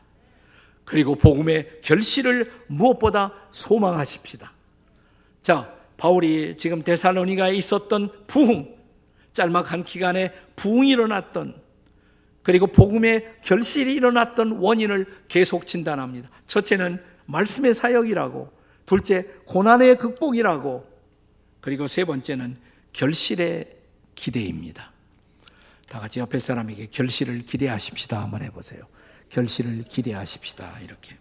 그리고 0.86 1.16
복음의 1.16 1.80
결실을 1.82 2.50
무엇보다 2.68 3.34
소망하십시다. 3.50 4.50
자, 5.42 5.76
바울이 5.98 6.56
지금 6.56 6.82
데살로니가에 6.82 7.54
있었던 7.54 8.10
부흥, 8.26 8.74
짤막한 9.34 9.84
기간에 9.84 10.30
부흥이 10.54 10.90
일어났던 10.90 11.66
그리고 12.46 12.68
복음의 12.68 13.38
결실이 13.42 13.92
일어났던 13.94 14.52
원인을 14.52 15.24
계속 15.26 15.66
진단합니다. 15.66 16.30
첫째는 16.46 17.02
말씀의 17.24 17.74
사역이라고, 17.74 18.52
둘째 18.86 19.26
고난의 19.46 19.98
극복이라고, 19.98 20.86
그리고 21.60 21.88
세 21.88 22.04
번째는 22.04 22.56
결실의 22.92 23.76
기대입니다. 24.14 24.92
다 25.88 25.98
같이 25.98 26.20
옆에 26.20 26.38
사람에게 26.38 26.86
결실을 26.86 27.44
기대하십시다. 27.46 28.22
한번 28.22 28.42
해보세요. 28.44 28.84
결실을 29.28 29.84
기대하십시다. 29.84 30.80
이렇게. 30.80 31.16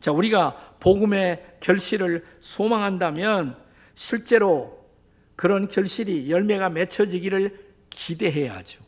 자, 0.00 0.12
우리가 0.12 0.76
복음의 0.80 1.56
결실을 1.60 2.24
소망한다면 2.40 3.56
실제로 3.94 4.86
그런 5.34 5.68
결실이 5.68 6.30
열매가 6.30 6.70
맺혀지기를 6.70 7.66
기대해야죠. 7.90 8.84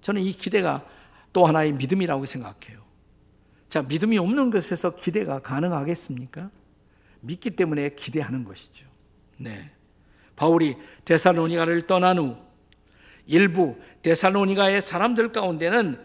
저는 0.00 0.22
이 0.22 0.32
기대가 0.32 0.86
또 1.32 1.46
하나의 1.46 1.72
믿음이라고 1.72 2.24
생각해요. 2.24 2.80
자, 3.68 3.82
믿음이 3.82 4.18
없는 4.18 4.50
것에서 4.50 4.96
기대가 4.96 5.40
가능하겠습니까? 5.40 6.50
믿기 7.20 7.50
때문에 7.50 7.90
기대하는 7.90 8.44
것이죠. 8.44 8.86
네. 9.36 9.70
바울이 10.36 10.76
데살로니가를 11.04 11.82
떠난 11.86 12.18
후 12.18 12.36
일부 13.26 13.78
데살로니가의 14.02 14.80
사람들 14.80 15.32
가운데는 15.32 16.00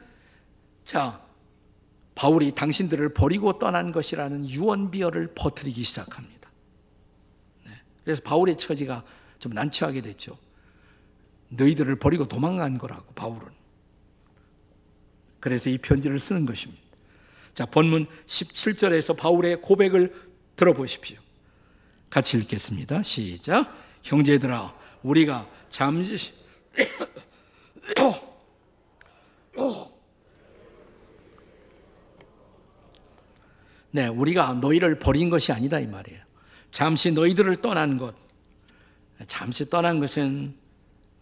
자, 0.86 1.25
바울이 2.16 2.54
당신들을 2.56 3.14
버리고 3.14 3.60
떠난 3.60 3.92
것이라는 3.92 4.50
유언비어를 4.50 5.34
퍼뜨리기 5.36 5.84
시작합니다. 5.84 6.50
네. 7.66 7.72
그래서 8.04 8.22
바울의 8.24 8.56
처지가 8.56 9.04
좀 9.38 9.54
난처하게 9.54 10.02
됐죠. 10.02 10.38
너희들을 11.50 11.98
버리고 11.98 12.26
도망간 12.28 12.78
거라고 12.78 13.14
바울은. 13.14 13.48
그래서 15.42 15.70
이 15.70 15.78
편지를 15.78 16.18
쓰는 16.18 16.46
것입니다. 16.46 16.82
자, 17.54 17.66
본문 17.66 18.08
17절에서 18.26 19.18
바울의 19.18 19.62
고백을 19.62 20.14
들어보십시오. 20.56 21.20
같이 22.10 22.38
읽겠습니다. 22.38 23.04
시작. 23.04 23.72
형제들아, 24.04 24.74
우리가 25.04 25.48
잠시 25.70 26.34
네, 33.96 34.08
우리가 34.08 34.56
너희를 34.56 35.00
버린 35.00 35.30
것이 35.30 35.54
아니다 35.54 35.80
이 35.80 35.88
말이에요. 35.88 36.20
잠시 36.74 37.14
너희들을 37.14 37.56
떠난 37.62 37.96
것, 37.96 38.14
잠시 39.26 39.70
떠난 39.70 40.02
것은 40.02 40.54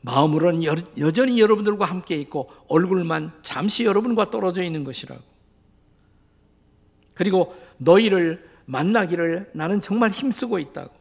마음으로는 0.01 0.63
여전히 0.97 1.39
여러분들과 1.39 1.85
함께 1.85 2.15
있고 2.15 2.49
얼굴만 2.67 3.31
잠시 3.43 3.85
여러분과 3.85 4.31
떨어져 4.31 4.63
있는 4.63 4.83
것이라고. 4.83 5.21
그리고 7.13 7.55
너희를 7.77 8.49
만나기를 8.65 9.51
나는 9.53 9.79
정말 9.79 10.09
힘쓰고 10.09 10.57
있다고. 10.57 10.95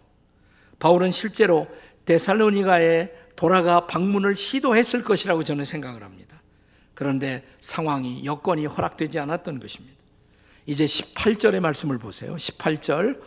바울은 0.78 1.11
실제로 1.11 1.66
데살로니가에 2.04 3.11
돌아가 3.35 3.87
방문을 3.87 4.35
시도했을 4.35 5.02
것이라고 5.04 5.42
저는 5.42 5.64
생각을 5.64 6.02
합니다. 6.02 6.42
그런데 6.92 7.42
상황이 7.61 8.26
여건이 8.26 8.66
허락되지 8.66 9.18
않았던 9.18 9.58
것입니다. 9.58 10.01
이제 10.66 10.87
18절의 10.87 11.61
말씀을 11.61 11.98
보세요. 11.98 12.37
18절 12.37 13.20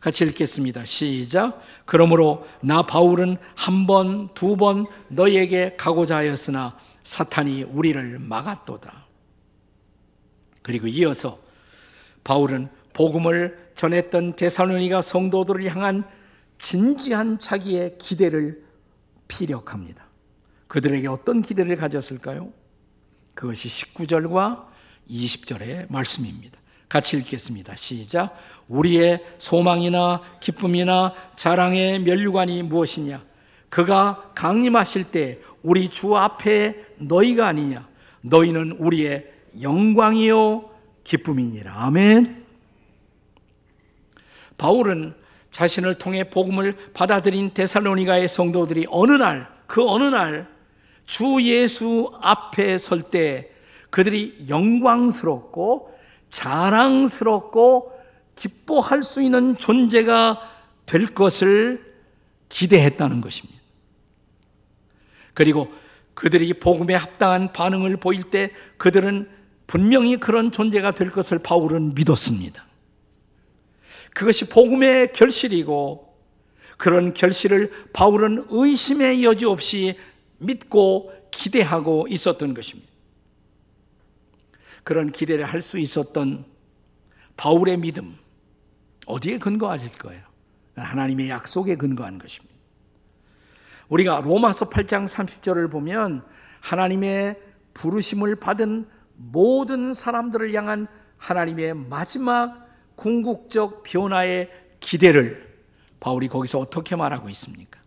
같이 0.00 0.24
읽겠습니다. 0.24 0.84
시작. 0.84 1.62
그러므로 1.84 2.46
나 2.60 2.82
바울은 2.82 3.38
한 3.56 3.86
번, 3.86 4.28
두 4.34 4.56
번 4.56 4.86
너희에게 5.08 5.76
가고자 5.76 6.16
하였으나 6.16 6.78
사탄이 7.02 7.64
우리를 7.64 8.18
막았도다. 8.18 9.06
그리고 10.62 10.86
이어서 10.86 11.38
바울은 12.22 12.68
복음을 12.92 13.72
전했던 13.74 14.36
데살로니가 14.36 15.02
성도들을 15.02 15.68
향한 15.70 16.04
진지한 16.58 17.38
자기의 17.38 17.98
기대를 17.98 18.64
피력합니다. 19.28 20.06
그들에게 20.68 21.08
어떤 21.08 21.42
기대를 21.42 21.76
가졌을까요? 21.76 22.52
그것이 23.34 23.68
19절과 23.68 24.66
20절의 25.10 25.90
말씀입니다. 25.90 26.58
같이 26.88 27.16
읽겠습니다. 27.18 27.74
시작. 27.76 28.36
우리의 28.68 29.22
소망이나 29.38 30.22
기쁨이나 30.40 31.12
자랑의 31.36 32.00
면류관이 32.00 32.62
무엇이냐? 32.62 33.22
그가 33.68 34.30
강림하실 34.34 35.04
때 35.04 35.38
우리 35.62 35.88
주 35.88 36.16
앞에 36.16 36.74
너희가 36.98 37.46
아니냐? 37.48 37.86
너희는 38.22 38.76
우리의 38.78 39.30
영광이요 39.60 40.70
기쁨이니라. 41.04 41.72
아멘. 41.74 42.44
바울은 44.56 45.14
자신을 45.52 45.98
통해 45.98 46.24
복음을 46.24 46.76
받아들인 46.94 47.52
데살로니가의 47.52 48.28
성도들이 48.28 48.86
어느 48.90 49.12
날, 49.12 49.48
그 49.66 49.86
어느 49.88 50.04
날 50.04 50.54
주 51.06 51.38
예수 51.42 52.12
앞에 52.20 52.78
설 52.78 53.02
때 53.02 53.50
그들이 53.90 54.46
영광스럽고 54.48 55.93
자랑스럽고 56.34 57.92
기뻐할 58.34 59.02
수 59.02 59.22
있는 59.22 59.56
존재가 59.56 60.40
될 60.84 61.06
것을 61.06 61.94
기대했다는 62.48 63.20
것입니다. 63.20 63.60
그리고 65.32 65.72
그들이 66.14 66.52
복음에 66.54 66.94
합당한 66.94 67.52
반응을 67.52 67.96
보일 67.96 68.24
때 68.24 68.50
그들은 68.76 69.28
분명히 69.66 70.18
그런 70.18 70.50
존재가 70.50 70.92
될 70.92 71.10
것을 71.10 71.38
바울은 71.38 71.94
믿었습니다. 71.94 72.66
그것이 74.12 74.48
복음의 74.48 75.12
결실이고 75.12 76.14
그런 76.76 77.14
결실을 77.14 77.88
바울은 77.92 78.46
의심의 78.50 79.24
여지 79.24 79.44
없이 79.44 79.96
믿고 80.38 81.12
기대하고 81.30 82.06
있었던 82.10 82.54
것입니다. 82.54 82.93
그런 84.84 85.10
기대를 85.10 85.44
할 85.46 85.60
수 85.60 85.78
있었던 85.78 86.44
바울의 87.36 87.78
믿음, 87.78 88.16
어디에 89.06 89.38
근거하실 89.38 89.92
거예요? 89.92 90.22
하나님의 90.76 91.28
약속에 91.30 91.76
근거한 91.76 92.18
것입니다. 92.18 92.54
우리가 93.88 94.20
로마서 94.20 94.70
8장 94.70 95.06
30절을 95.06 95.70
보면 95.70 96.24
하나님의 96.60 97.40
부르심을 97.74 98.36
받은 98.36 98.88
모든 99.16 99.92
사람들을 99.92 100.52
향한 100.54 100.86
하나님의 101.18 101.74
마지막 101.74 102.66
궁극적 102.96 103.82
변화의 103.84 104.50
기대를 104.80 105.54
바울이 106.00 106.28
거기서 106.28 106.58
어떻게 106.58 106.96
말하고 106.96 107.28
있습니까? 107.30 107.80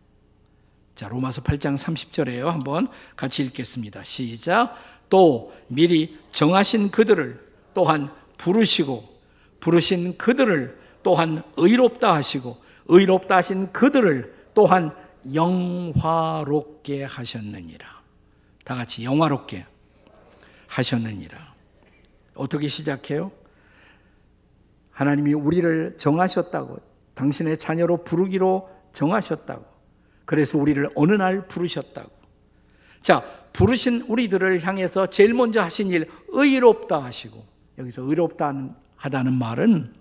자, 0.96 1.08
로마서 1.10 1.44
8장 1.44 1.76
30절에요. 1.76 2.46
한번 2.46 2.88
같이 3.16 3.44
읽겠습니다. 3.44 4.04
시작. 4.04 4.76
또 5.10 5.54
미리 5.68 6.18
정하신 6.32 6.92
그들을 6.92 7.40
또한 7.74 8.12
부르시고 8.38 9.18
부르신 9.60 10.18
그들을 10.18 10.80
또한 11.04 11.44
의롭다 11.56 12.14
하시고 12.14 12.58
의롭다 12.88 13.38
하신 13.38 13.72
그들을 13.72 14.36
또한 14.54 14.92
영화롭게 15.34 17.04
하셨느니라. 17.04 18.02
다 18.64 18.76
같이 18.76 19.04
영화롭게 19.04 19.66
하셨느니라. 20.68 21.56
어떻게 22.36 22.68
시작해요? 22.68 23.32
하나님이 24.92 25.34
우리를 25.34 25.98
정하셨다고 25.98 26.78
당신의 27.14 27.58
자녀로 27.58 28.04
부르기로 28.04 28.70
정하셨다고 28.94 29.66
그래서 30.26 30.58
우리를 30.58 30.90
어느 30.96 31.14
날 31.14 31.48
부르셨다고 31.48 32.10
자 33.02 33.24
부르신 33.58 34.04
우리들을 34.08 34.64
향해서 34.64 35.10
제일 35.10 35.34
먼저 35.34 35.64
하신 35.64 35.90
일 35.90 36.06
의롭다 36.28 37.04
하시고 37.04 37.44
여기서 37.80 38.04
의롭다 38.04 38.54
하다는 38.96 39.34
말은 39.34 39.96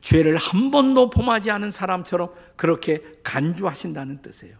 죄를 0.00 0.36
한 0.36 0.72
번도 0.72 1.10
범하지 1.10 1.52
않은 1.52 1.70
사람처럼 1.70 2.34
그렇게 2.56 3.00
간주하신다는 3.22 4.20
뜻이에요. 4.22 4.56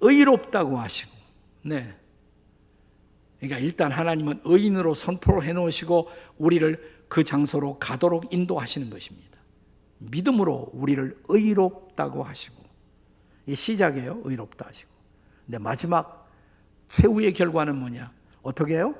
의롭다고 0.00 0.78
하시고, 0.78 1.12
네. 1.60 1.94
그러니까 3.38 3.58
일단 3.58 3.92
하나님은 3.92 4.40
의인으로 4.44 4.94
선포를 4.94 5.42
해 5.42 5.52
놓으시고 5.52 6.08
우리를 6.38 7.04
그 7.08 7.22
장소로 7.22 7.78
가도록 7.78 8.32
인도하시는 8.32 8.88
것입니다. 8.88 9.38
믿음으로 9.98 10.70
우리를 10.72 11.18
의롭다고 11.28 12.22
하시고, 12.22 12.64
이 13.44 13.54
시작이에요. 13.54 14.22
의롭다 14.24 14.68
하시고. 14.68 14.90
근데 15.44 15.58
마지막 15.58 16.19
최후의 16.90 17.32
결과는 17.32 17.76
뭐냐? 17.76 18.12
어떻게 18.42 18.74
해요? 18.74 18.94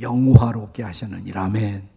영화롭게 0.00 0.82
하셨느니 0.82 1.32
아멘. 1.32 1.88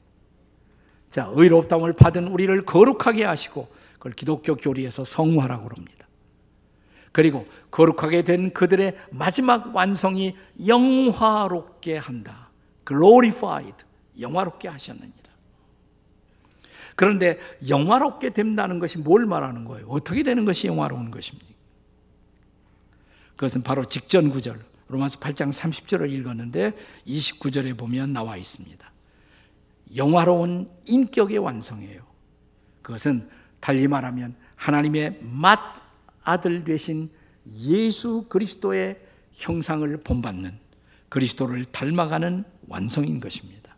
자, 1.09 1.29
의롭다함을 1.33 1.93
받은 1.93 2.27
우리를 2.27 2.63
거룩하게 2.65 3.25
하시고 3.25 3.67
그걸 3.93 4.13
기독교 4.13 4.55
교리에서 4.55 5.03
성화라고 5.03 5.69
합니다. 5.75 6.07
그리고 7.11 7.45
거룩하게 7.69 8.23
된 8.23 8.53
그들의 8.53 8.95
마지막 9.11 9.75
완성이 9.75 10.35
영화롭게 10.65 11.97
한다. 11.97 12.49
glorified. 12.87 13.85
영화롭게 14.19 14.67
하셨느니라. 14.67 15.13
그런데 16.95 17.39
영화롭게 17.67 18.31
된다는 18.31 18.77
것이 18.77 18.99
뭘 18.99 19.25
말하는 19.25 19.65
거예요? 19.65 19.87
어떻게 19.89 20.21
되는 20.21 20.45
것이 20.45 20.67
영화로운 20.67 21.09
것입니까? 21.09 21.53
그것은 23.35 23.63
바로 23.63 23.85
직전 23.85 24.29
구절. 24.29 24.72
로마서 24.87 25.19
8장 25.19 25.49
30절을 25.49 26.11
읽었는데 26.11 26.73
29절에 27.07 27.77
보면 27.77 28.13
나와 28.13 28.37
있습니다. 28.37 28.91
영화로운 29.95 30.69
인격의 30.85 31.37
완성이에요. 31.37 32.01
그것은 32.81 33.29
달리 33.59 33.87
말하면 33.87 34.35
하나님의 34.55 35.19
맏 35.21 35.59
아들 36.23 36.63
되신 36.63 37.09
예수 37.47 38.27
그리스도의 38.29 38.99
형상을 39.33 39.95
본받는 40.03 40.57
그리스도를 41.09 41.65
닮아가는 41.65 42.43
완성인 42.67 43.19
것입니다. 43.19 43.75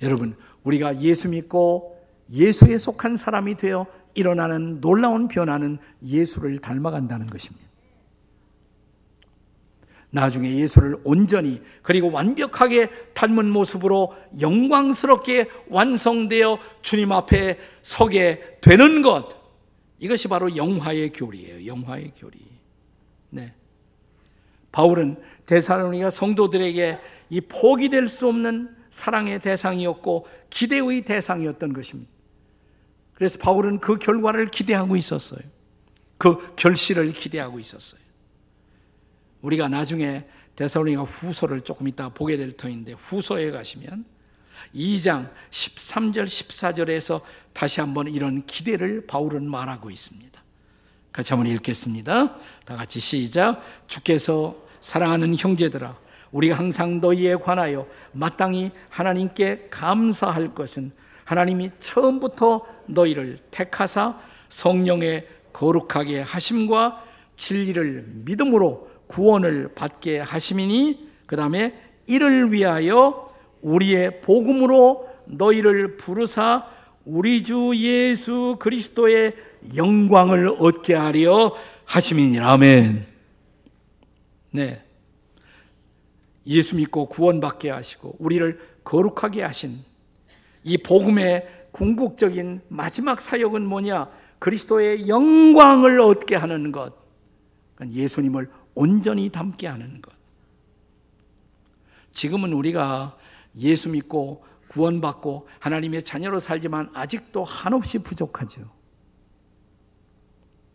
여러분, 0.00 0.36
우리가 0.62 1.00
예수 1.02 1.28
믿고 1.28 1.94
예수에 2.30 2.78
속한 2.78 3.16
사람이 3.16 3.56
되어 3.56 3.86
일어나는 4.14 4.80
놀라운 4.80 5.28
변화는 5.28 5.78
예수를 6.02 6.58
닮아간다는 6.58 7.26
것입니다. 7.26 7.66
나중에 10.14 10.48
예수를 10.48 10.96
온전히 11.02 11.60
그리고 11.82 12.10
완벽하게 12.10 12.88
닮은 13.14 13.50
모습으로 13.50 14.14
영광스럽게 14.40 15.50
완성되어 15.68 16.58
주님 16.82 17.10
앞에 17.10 17.58
서게 17.82 18.58
되는 18.60 19.02
것. 19.02 19.28
이것이 19.98 20.28
바로 20.28 20.54
영화의 20.54 21.12
교리예요. 21.12 21.66
영화의 21.66 22.12
교리. 22.16 22.38
네. 23.30 23.52
바울은 24.70 25.16
대사로니가 25.46 26.10
성도들에게 26.10 26.98
이 27.30 27.40
포기될 27.40 28.06
수 28.06 28.28
없는 28.28 28.68
사랑의 28.90 29.42
대상이었고 29.42 30.28
기대의 30.48 31.02
대상이었던 31.02 31.72
것입니다. 31.72 32.10
그래서 33.14 33.40
바울은 33.40 33.80
그 33.80 33.98
결과를 33.98 34.52
기대하고 34.52 34.94
있었어요. 34.94 35.40
그 36.18 36.54
결실을 36.54 37.12
기대하고 37.12 37.58
있었어요. 37.58 38.03
우리가 39.44 39.68
나중에 39.68 40.24
데살로니가 40.56 41.02
후서를 41.02 41.60
조금 41.60 41.86
이따 41.86 42.08
보게 42.08 42.36
될 42.36 42.52
터인데 42.52 42.92
후서에 42.92 43.50
가시면 43.50 44.04
2장 44.74 45.30
13절 45.50 46.24
14절에서 46.24 47.20
다시 47.52 47.80
한번 47.80 48.08
이런 48.08 48.44
기대를 48.46 49.06
바울은 49.06 49.48
말하고 49.48 49.90
있습니다. 49.90 50.42
같이 51.12 51.32
한번 51.32 51.52
읽겠습니다. 51.52 52.36
다 52.64 52.76
같이 52.76 52.98
시작. 52.98 53.62
주께서 53.86 54.56
사랑하는 54.80 55.36
형제들아 55.36 55.96
우리가 56.32 56.56
항상 56.56 57.00
너희에 57.00 57.36
관하여 57.36 57.86
마땅히 58.12 58.72
하나님께 58.88 59.68
감사할 59.70 60.54
것은 60.54 60.90
하나님이 61.24 61.70
처음부터 61.78 62.66
너희를 62.86 63.38
택하사 63.50 64.18
성령의 64.48 65.28
거룩하게 65.52 66.22
하심과 66.22 67.04
진리를 67.36 68.04
믿음으로 68.24 68.93
구원을 69.14 69.74
받게 69.76 70.18
하심이니 70.18 71.08
그 71.26 71.36
다음에 71.36 71.72
이를 72.08 72.50
위하여 72.50 73.32
우리의 73.62 74.20
복음으로 74.20 75.08
너희를 75.26 75.96
부르사 75.96 76.66
우리 77.04 77.44
주 77.44 77.72
예수 77.76 78.56
그리스도의 78.58 79.34
영광을 79.76 80.48
얻게 80.58 80.94
하려 80.94 81.54
하심이니라 81.84 82.50
아멘. 82.54 83.06
네. 84.50 84.82
예수 86.48 86.74
믿고 86.74 87.06
구원받게 87.06 87.70
하시고 87.70 88.16
우리를 88.18 88.58
거룩하게 88.82 89.44
하신 89.44 89.78
이 90.64 90.78
복음의 90.78 91.68
궁극적인 91.70 92.62
마지막 92.68 93.20
사역은 93.20 93.64
뭐냐? 93.64 94.08
그리스도의 94.40 95.08
영광을 95.08 96.00
얻게 96.00 96.34
하는 96.34 96.72
것. 96.72 96.92
예수님을 97.80 98.48
온전히 98.74 99.30
담게 99.30 99.66
하는 99.66 100.00
것. 100.02 100.12
지금은 102.12 102.52
우리가 102.52 103.16
예수 103.56 103.88
믿고 103.88 104.44
구원받고 104.68 105.48
하나님의 105.60 106.02
자녀로 106.02 106.40
살지만 106.40 106.90
아직도 106.94 107.44
한없이 107.44 108.02
부족하죠. 108.02 108.62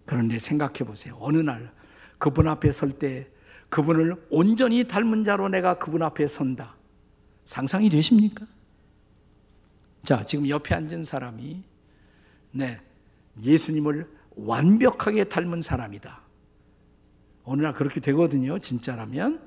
그런데 0.05 0.39
생각해 0.39 0.79
보세요. 0.79 1.17
어느 1.19 1.38
날 1.38 1.71
그분 2.17 2.47
앞에 2.47 2.71
설 2.71 2.99
때 2.99 3.27
그분을 3.69 4.15
온전히 4.31 4.88
닮은 4.88 5.23
자로 5.23 5.47
내가 5.47 5.77
그분 5.77 6.01
앞에 6.01 6.27
선다. 6.27 6.75
상상이 7.45 7.89
되십니까? 7.89 8.45
자, 10.03 10.23
지금 10.23 10.47
옆에 10.49 10.75
앉은 10.75 11.03
사람이 11.03 11.63
네, 12.51 12.81
예수님을 13.41 14.09
완벽하게 14.35 15.25
닮은 15.25 15.62
사람이다. 15.62 16.19
어느 17.49 17.63
날 17.63 17.73
그렇게 17.73 17.99
되거든요. 17.99 18.59
진짜라면. 18.59 19.41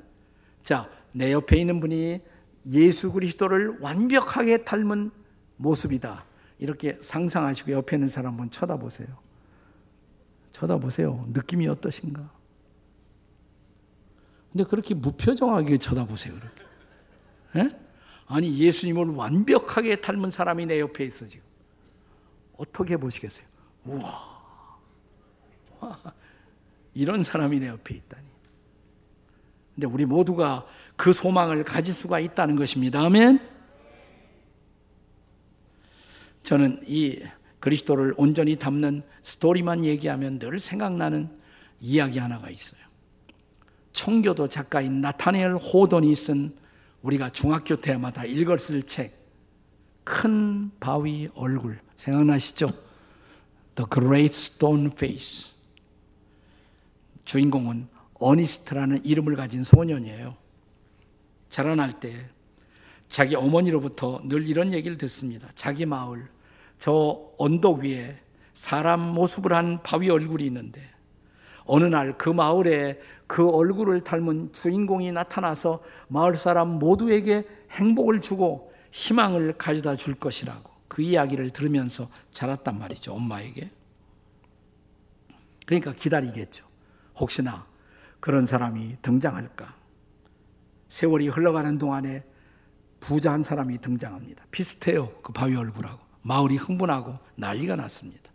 자, 0.65 0.91
내 1.13 1.31
옆에 1.33 1.57
있는 1.57 1.79
분이 1.79 2.21
예수 2.67 3.13
그리스도를 3.13 3.79
완벽하게 3.81 4.65
닮은 4.65 5.13
모습이다. 5.57 6.25
이렇게 6.59 6.99
상상하시고 7.01 7.71
옆에 7.71 7.95
있는 7.95 8.09
사람 8.09 8.33
한번 8.33 8.51
쳐다보세요. 8.51 9.07
쳐다보세요. 10.51 11.27
느낌이 11.29 11.69
어떠신가? 11.69 12.29
근데 14.51 14.65
그렇게 14.65 14.95
무표정하게 14.95 15.79
쳐다보세요. 15.79 16.35
그렇게. 16.35 16.63
예? 17.57 17.79
아니, 18.27 18.59
예수님을 18.59 19.15
완벽하게 19.15 20.01
닮은 20.01 20.33
사람이 20.33 20.67
내 20.67 20.81
옆에 20.81 21.05
있어, 21.05 21.29
지금. 21.29 21.45
어떻게 22.57 22.97
보시겠어요? 22.97 23.47
우와. 23.85 24.33
이런 26.95 27.23
사람이 27.23 27.61
내 27.61 27.69
옆에 27.69 27.95
있다니. 27.95 28.27
근데 29.75 29.87
우리 29.87 30.05
모두가 30.05 30.67
그 30.97 31.13
소망을 31.13 31.65
가질 31.65 31.95
수가 31.95 32.21
있다는 32.21 32.57
것입니다. 32.57 33.03
아멘. 33.03 33.41
저는 36.43 36.83
이 36.87 37.23
그리스도를 37.61 38.15
온전히 38.17 38.57
담는 38.57 39.03
스토리만 39.23 39.85
얘기하면 39.85 40.39
늘 40.39 40.59
생각나는 40.59 41.31
이야기 41.81 42.19
하나가 42.19 42.51
있어요. 42.51 42.83
청교도 43.93 44.49
작가인 44.49 45.01
나타네엘 45.01 45.55
호돈이 45.55 46.15
쓴 46.15 46.57
우리가 47.03 47.31
중학교 47.31 47.77
때마다 47.77 48.25
읽었을 48.25 48.83
책, 48.85 49.15
큰 50.05 50.71
바위 50.81 51.29
얼굴. 51.35 51.79
생각나시죠? 51.97 52.73
The 53.75 53.89
Great 53.93 54.37
Stone 54.37 54.91
Face. 54.93 55.53
주인공은 57.25 57.89
어니스트라는 58.15 59.05
이름을 59.05 59.37
가진 59.37 59.65
소년이에요. 59.65 60.37
자라날 61.51 62.01
때 62.01 62.29
자기 63.09 63.37
어머니로부터 63.37 64.23
늘 64.25 64.49
이런 64.49 64.73
얘기를 64.73 64.97
듣습니다. 64.97 65.49
자기 65.55 65.85
마을, 65.85 66.29
저 66.79 67.31
언덕 67.39 67.81
위에 67.81 68.19
사람 68.55 69.01
모습을 69.01 69.53
한 69.53 69.83
바위 69.83 70.09
얼굴이 70.11 70.45
있는데 70.47 70.81
어느 71.65 71.85
날 71.85 72.17
그 72.17 72.29
마을에 72.29 73.01
그 73.27 73.49
얼굴을 73.49 74.03
닮은 74.03 74.53
주인공이 74.53 75.13
나타나서 75.13 75.81
마을 76.09 76.35
사람 76.35 76.79
모두에게 76.79 77.47
행복을 77.71 78.21
주고 78.21 78.73
희망을 78.91 79.57
가져다 79.57 79.97
줄 79.97 80.15
것이라고 80.15 80.71
그 80.89 81.03
이야기를 81.03 81.51
들으면서 81.51 82.09
자랐단 82.33 82.79
말이죠. 82.79 83.13
엄마에게. 83.15 83.71
그러니까 85.65 85.95
기다리겠죠. 85.95 86.67
혹시나 87.17 87.67
그런 88.21 88.47
사람이 88.47 88.99
등장할까? 89.03 89.75
세월이 90.89 91.29
흘러가는 91.29 91.79
동안에 91.79 92.25
부자 93.01 93.33
한 93.33 93.43
사람이 93.43 93.79
등장합니다. 93.81 94.45
비슷해요. 94.51 95.13
그 95.23 95.33
바위 95.33 95.57
얼굴하고. 95.57 96.01
마을이 96.23 96.57
흥분하고 96.57 97.19
난리가 97.35 97.77
났습니다. 97.77 98.31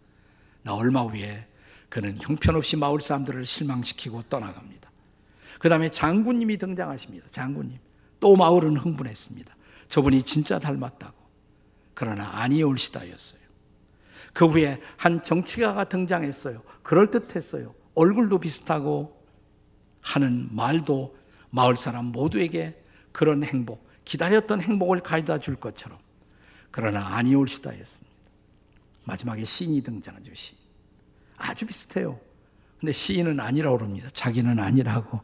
나 0.64 0.74
얼마 0.74 1.04
후에 1.04 1.48
그는 1.90 2.18
형편없이 2.20 2.76
마을 2.76 3.00
사람들을 3.00 3.46
실망시키고 3.46 4.24
떠나갑니다. 4.24 4.92
그 5.60 5.70
다음에 5.70 5.90
장군님이 5.90 6.58
등장하십니다. 6.58 7.28
장군님. 7.30 7.80
또 8.20 8.36
마을은 8.36 8.76
흥분했습니다. 8.76 9.56
저분이 9.88 10.24
진짜 10.24 10.60
닮았다고. 10.60 11.16
그러나 11.94 12.42
아니올시다였어요. 12.42 13.40
그 14.34 14.46
후에 14.46 14.82
한 14.98 15.24
정치가가 15.24 15.86
등장했어요. 15.86 16.62
그럴듯했어요. 16.84 17.74
얼굴도 17.98 18.40
비슷하고 18.40 19.20
하는 20.02 20.48
말도 20.56 21.18
마을 21.50 21.76
사람 21.76 22.06
모두에게 22.06 22.80
그런 23.12 23.44
행복, 23.44 23.88
기다렸던 24.06 24.62
행복을 24.62 25.02
가져다 25.02 25.40
줄 25.40 25.56
것처럼 25.56 25.98
그러나 26.70 27.16
아니올시다 27.16 27.72
했습니다. 27.72 28.16
마지막에 29.04 29.44
시인이 29.44 29.82
등장하죠, 29.82 30.34
시 30.36 30.56
아주 31.38 31.66
비슷해요. 31.66 32.20
근데 32.80 32.92
시인은 32.94 33.40
아니라고 33.40 33.78
그럽니다. 33.78 34.10
자기는 34.14 34.60
아니라고. 34.60 35.20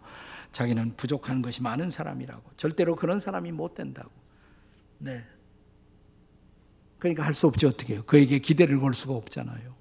자기는 0.51 0.95
부족한 0.97 1.43
것이 1.43 1.61
많은 1.61 1.91
사람이라고. 1.91 2.41
절대로 2.57 2.95
그런 2.95 3.19
사람이 3.19 3.51
못 3.51 3.75
된다고. 3.75 4.09
네. 4.97 5.23
그러니까 6.97 7.23
할 7.23 7.33
수 7.35 7.45
없지 7.47 7.67
어떻게 7.67 7.93
해요. 7.95 8.03
그에게 8.07 8.39
기대를 8.39 8.79
걸 8.79 8.95
수가 8.95 9.13
없잖아요. 9.13 9.75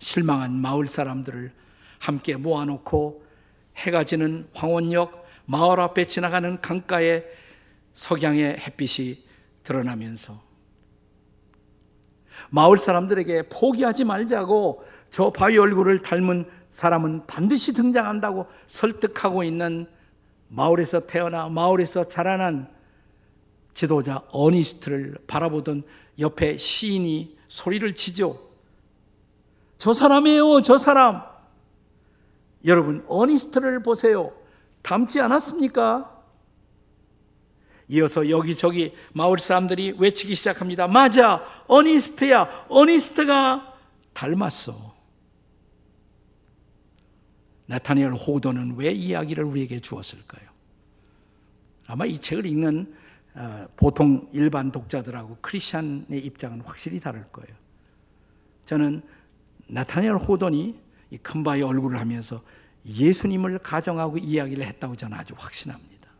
실망한 0.00 0.52
마을 0.54 0.88
사람들을 0.88 1.52
함께 1.98 2.36
모아놓고 2.36 3.24
해가 3.76 4.04
지는 4.04 4.48
황원역 4.54 5.24
마을 5.46 5.80
앞에 5.80 6.06
지나가는 6.06 6.60
강가에 6.60 7.24
석양의 7.92 8.58
햇빛이 8.58 9.18
드러나면서 9.62 10.34
마을 12.50 12.76
사람들에게 12.76 13.48
포기하지 13.48 14.04
말자고 14.04 14.84
저 15.10 15.30
바위 15.30 15.58
얼굴을 15.58 16.02
닮은 16.02 16.46
사람은 16.70 17.26
반드시 17.26 17.72
등장한다고 17.72 18.46
설득하고 18.66 19.44
있는 19.44 19.86
마을에서 20.48 21.06
태어나 21.06 21.48
마을에서 21.48 22.04
자라난 22.04 22.68
지도자 23.74 24.22
어니스트를 24.30 25.16
바라보던 25.26 25.82
옆에 26.18 26.56
시인이 26.56 27.36
소리를 27.48 27.94
치죠. 27.94 28.50
저 29.78 29.92
사람이에요, 29.92 30.62
저 30.62 30.78
사람. 30.78 31.33
여러분, 32.64 33.04
어니스트를 33.08 33.82
보세요. 33.82 34.32
닮지 34.82 35.20
않았습니까? 35.20 36.10
이어서 37.88 38.30
여기저기 38.30 38.94
마을 39.12 39.38
사람들이 39.38 39.96
외치기 39.98 40.34
시작합니다. 40.34 40.86
맞아, 40.88 41.44
어니스트야, 41.66 42.66
어니스트가 42.68 43.74
닮았어. 44.14 44.94
나타니엘 47.66 48.12
호도는 48.12 48.76
왜 48.76 48.92
이야기를 48.92 49.44
우리에게 49.44 49.80
주었을까요? 49.80 50.48
아마 51.86 52.06
이 52.06 52.18
책을 52.18 52.46
읽는 52.46 52.94
어, 53.36 53.66
보통 53.76 54.28
일반 54.32 54.70
독자들하고 54.70 55.38
크리스천의 55.40 56.24
입장은 56.24 56.60
확실히 56.60 57.00
다를 57.00 57.24
거예요. 57.32 57.54
저는 58.64 59.02
나타니엘 59.66 60.14
호돈이 60.14 60.83
큰 61.22 61.42
바위 61.42 61.62
얼굴을 61.62 61.98
하면서 61.98 62.42
예수님을 62.86 63.58
가정하고 63.58 64.18
이야기를 64.18 64.64
했다고 64.66 64.96
저는 64.96 65.16
아주 65.16 65.34
확신합니다. 65.36 66.10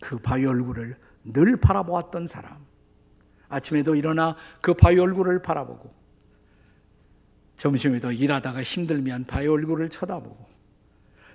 그 0.00 0.18
바위 0.18 0.46
얼굴을 0.46 0.98
늘 1.24 1.56
바라보았던 1.56 2.26
사람. 2.26 2.64
아침에도 3.48 3.94
일어나 3.94 4.36
그 4.60 4.74
바위 4.74 4.98
얼굴을 4.98 5.42
바라보고 5.42 5.90
점심에도 7.56 8.12
일하다가 8.12 8.62
힘들면 8.62 9.24
바위 9.24 9.46
얼굴을 9.46 9.88
쳐다보고 9.88 10.54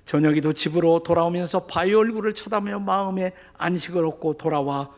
저녁에도 0.05 0.53
집으로 0.53 1.03
돌아오면서 1.03 1.67
바위 1.67 1.93
얼굴을 1.93 2.34
쳐다보며 2.34 2.79
마음에 2.79 3.34
안식을 3.58 4.05
얻고 4.05 4.38
돌아와 4.38 4.89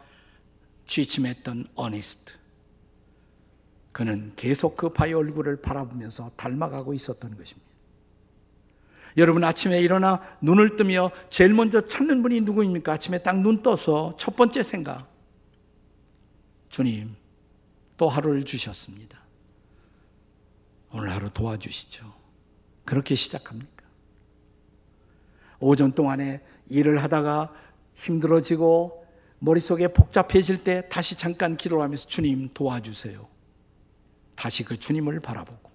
취침했던 0.85 1.67
어니스트. 1.75 2.40
그는 3.91 4.33
계속 4.35 4.77
그 4.77 4.89
바위 4.89 5.13
얼굴을 5.13 5.61
바라보면서 5.61 6.29
닮아가고 6.37 6.93
있었던 6.93 7.35
것입니다. 7.35 7.69
여러분 9.17 9.43
아침에 9.43 9.81
일어나 9.81 10.21
눈을 10.41 10.77
뜨며 10.77 11.11
제일 11.29 11.53
먼저 11.53 11.81
찾는 11.81 12.21
분이 12.21 12.41
누구입니까? 12.41 12.93
아침에 12.93 13.21
딱 13.21 13.35
눈 13.35 13.61
떠서 13.61 14.13
첫 14.17 14.35
번째 14.35 14.63
생각. 14.63 15.09
주님, 16.69 17.15
또 17.97 18.07
하루를 18.07 18.45
주셨습니다. 18.45 19.19
오늘 20.93 21.11
하루 21.11 21.29
도와주시죠. 21.29 22.13
그렇게 22.85 23.15
시작합니까? 23.15 23.85
오전 25.59 25.91
동안에 25.91 26.41
일을 26.69 27.03
하다가 27.03 27.53
힘들어지고 27.93 29.05
머릿속에 29.39 29.89
복잡해질 29.89 30.63
때 30.63 30.87
다시 30.87 31.17
잠깐 31.17 31.57
기도하면서 31.57 32.07
주님 32.07 32.49
도와주세요. 32.53 33.30
다시 34.41 34.63
그 34.63 34.75
주님을 34.75 35.19
바라보고 35.19 35.69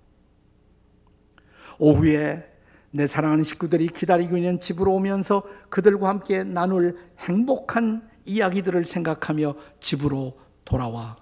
오후에 1.79 2.53
내 2.91 3.07
사랑하는 3.07 3.45
식구들이 3.45 3.87
기다리고 3.87 4.37
있는 4.37 4.59
집으로 4.59 4.93
오면서 4.95 5.45
그들과 5.69 6.09
함께 6.09 6.43
나눌 6.43 6.99
행복한 7.21 8.11
이야기들을 8.25 8.85
생각하며 8.85 9.55
집으로 9.81 10.37
돌아와 10.65 11.17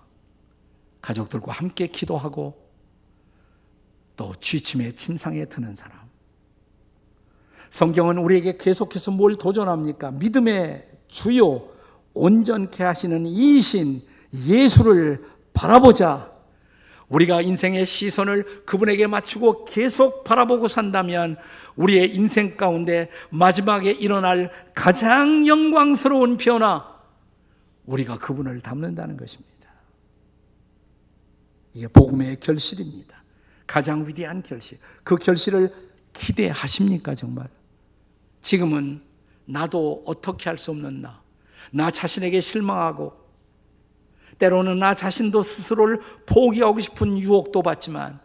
가족들과 1.03 1.53
함께 1.53 1.87
기도하고 1.87 2.65
또 4.17 4.33
취침의 4.41 4.95
진상에 4.95 5.45
드는 5.45 5.75
사람. 5.75 5.99
성경은 7.69 8.17
우리에게 8.17 8.57
계속해서 8.57 9.11
뭘 9.11 9.37
도전합니까? 9.37 10.13
믿음의 10.13 10.89
주요 11.09 11.69
온전케 12.15 12.85
하시는 12.85 13.27
이신 13.27 14.01
예수를 14.33 15.29
바라보자. 15.53 16.34
우리가 17.15 17.43
인생의 17.43 17.87
시선을 17.87 18.65
그분에게 18.65 19.07
맞추고 19.07 19.67
계속 19.67 20.25
바라보고 20.25 20.67
산다면 20.67 21.37
우리의 21.77 22.15
인생 22.15 22.57
가운데 22.57 23.09
마지막에 23.31 23.93
일어날 23.93 24.51
가장 24.75 25.47
영광스러운 25.47 26.37
변화, 26.37 26.93
우리가 27.87 28.19
그분을 28.19 28.61
닮는다는 28.61 29.17
것입니다. 29.17 29.55
이게 31.73 31.87
복음의 31.89 32.41
결실입니다. 32.41 33.23
가장 33.67 34.07
위대한 34.07 34.43
결실. 34.43 34.79
그 35.05 35.17
결실을 35.17 35.73
기대하십니까, 36.13 37.15
정말? 37.15 37.49
지금은 38.43 39.03
나도 39.47 40.03
어떻게 40.07 40.49
할 40.49 40.57
수 40.57 40.73
없는 40.73 41.03
나, 41.03 41.23
나 41.71 41.91
자신에게 41.91 42.41
실망하고, 42.41 43.24
때로는 44.45 44.79
나 44.79 44.95
자신도 44.95 45.43
스스로를 45.43 46.01
포기하고 46.27 46.79
싶은 46.79 47.19
유혹도 47.19 47.63
받지만, 47.63 48.21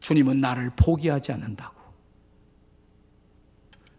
주님은 0.00 0.42
나를 0.42 0.72
포기하지 0.76 1.32
않는다고. 1.32 1.80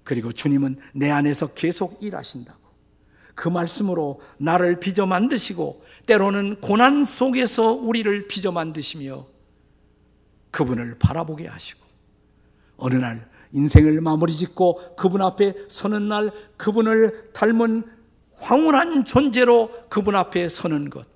그리고 0.04 0.32
주님은 0.32 0.78
내 0.94 1.10
안에서 1.10 1.56
계속 1.56 2.04
일하신다고. 2.04 2.60
그 3.34 3.50
말씀으로 3.50 4.22
나를 4.38 4.80
빚어 4.80 5.08
만드시고, 5.08 5.84
때로는 6.06 6.62
고난 6.62 7.04
속에서 7.04 7.72
우리를 7.72 8.28
빚어 8.28 8.52
만드시며, 8.52 9.26
그분을 10.52 11.00
바라보게 11.00 11.48
하시고 11.48 11.80
어느 12.78 12.96
날 12.96 13.28
인생을 13.54 14.02
마무리 14.02 14.36
짓고 14.36 14.96
그분 14.98 15.22
앞에 15.22 15.56
서는 15.70 16.10
날 16.10 16.32
그분을 16.58 17.32
닮은 17.32 18.01
황홀한 18.34 19.06
존재로 19.06 19.88
그분 19.90 20.16
앞에 20.16 20.50
서는 20.50 20.90
것 20.90 21.08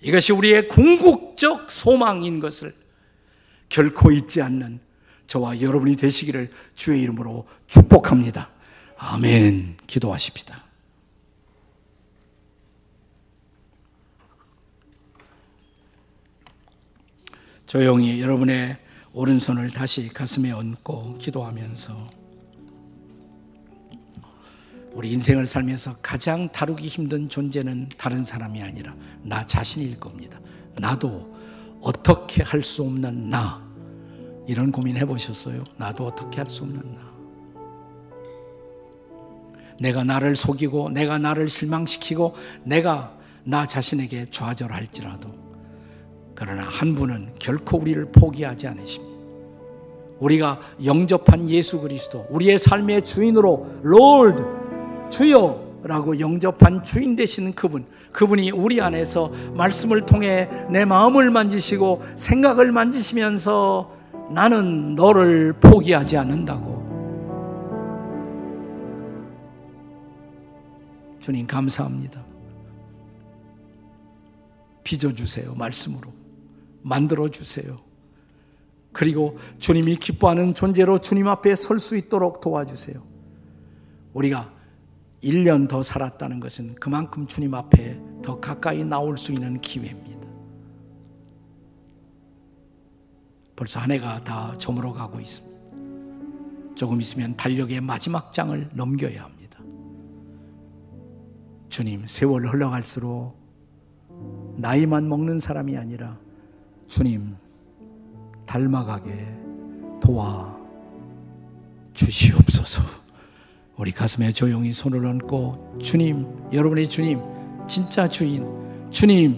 이것이 0.00 0.32
우리의 0.32 0.68
궁극적 0.68 1.70
소망인 1.70 2.40
것을 2.40 2.72
결코 3.68 4.10
잊지 4.10 4.42
않는 4.42 4.80
저와 5.26 5.60
여러분이 5.60 5.96
되시기를 5.96 6.50
주의 6.76 7.02
이름으로 7.02 7.48
축복합니다. 7.66 8.50
아멘. 8.96 9.78
기도하십시다. 9.86 10.62
조용히 17.66 18.20
여러분의 18.20 18.78
오른손을 19.12 19.70
다시 19.70 20.08
가슴에 20.08 20.52
얹고 20.52 21.18
기도하면서 21.18 22.23
우리 24.94 25.10
인생을 25.12 25.46
살면서 25.46 25.96
가장 26.00 26.48
다루기 26.50 26.86
힘든 26.86 27.28
존재는 27.28 27.88
다른 27.98 28.24
사람이 28.24 28.62
아니라 28.62 28.94
나 29.22 29.44
자신일 29.46 29.98
겁니다. 29.98 30.40
나도 30.76 31.34
어떻게 31.80 32.42
할 32.42 32.62
수 32.62 32.82
없는 32.84 33.28
나. 33.28 33.62
이런 34.46 34.70
고민 34.70 34.96
해보셨어요? 34.96 35.64
나도 35.76 36.06
어떻게 36.06 36.38
할 36.40 36.48
수 36.48 36.62
없는 36.62 36.80
나. 36.94 37.04
내가 39.80 40.04
나를 40.04 40.36
속이고, 40.36 40.90
내가 40.90 41.18
나를 41.18 41.48
실망시키고, 41.48 42.34
내가 42.62 43.18
나 43.42 43.66
자신에게 43.66 44.26
좌절할지라도 44.30 45.28
그러나 46.36 46.62
한 46.62 46.94
분은 46.94 47.34
결코 47.38 47.78
우리를 47.78 48.12
포기하지 48.12 48.68
않으십니다. 48.68 49.14
우리가 50.20 50.60
영접한 50.84 51.50
예수 51.50 51.80
그리스도, 51.80 52.26
우리의 52.30 52.58
삶의 52.58 53.02
주인으로 53.02 53.80
롤드 53.82 54.63
주여라고 55.10 56.20
영접한 56.20 56.82
주인 56.82 57.16
되시는 57.16 57.54
그분, 57.54 57.86
그분이 58.12 58.50
우리 58.52 58.80
안에서 58.80 59.28
말씀을 59.54 60.06
통해 60.06 60.48
내 60.70 60.84
마음을 60.84 61.30
만지시고 61.30 62.02
생각을 62.16 62.72
만지시면서 62.72 63.92
나는 64.30 64.94
너를 64.94 65.52
포기하지 65.54 66.16
않는다고. 66.16 66.84
주님 71.20 71.46
감사합니다. 71.46 72.22
빚어주세요, 74.84 75.54
말씀으로. 75.54 76.12
만들어 76.82 77.28
주세요. 77.28 77.78
그리고 78.92 79.38
주님이 79.58 79.96
기뻐하는 79.96 80.54
존재로 80.54 80.98
주님 80.98 81.26
앞에 81.26 81.56
설 81.56 81.78
수 81.78 81.96
있도록 81.96 82.40
도와주세요. 82.40 82.96
우리가 84.12 84.52
1년 85.24 85.68
더 85.68 85.82
살았다는 85.82 86.38
것은 86.38 86.74
그만큼 86.74 87.26
주님 87.26 87.54
앞에 87.54 87.98
더 88.22 88.38
가까이 88.38 88.84
나올 88.84 89.16
수 89.16 89.32
있는 89.32 89.60
기회입니다. 89.60 90.28
벌써 93.56 93.80
한 93.80 93.90
해가 93.90 94.22
다 94.22 94.56
저물어 94.58 94.92
가고 94.92 95.18
있습니다. 95.20 95.54
조금 96.74 97.00
있으면 97.00 97.36
달력의 97.36 97.80
마지막 97.80 98.32
장을 98.32 98.68
넘겨야 98.74 99.22
합니다. 99.24 99.60
주님, 101.68 102.06
세월 102.06 102.46
흘러갈수록 102.46 103.36
나이만 104.56 105.08
먹는 105.08 105.38
사람이 105.38 105.76
아니라 105.76 106.18
주님 106.86 107.36
닮아가게 108.46 109.10
도와 110.00 110.56
주시옵소서. 111.94 113.03
우리 113.76 113.90
가슴에 113.90 114.30
조용히 114.30 114.72
손을 114.72 115.04
얹고 115.04 115.78
주님, 115.82 116.24
여러분의 116.52 116.88
주님, 116.88 117.18
진짜 117.66 118.06
주인, 118.06 118.46
주님 118.90 119.36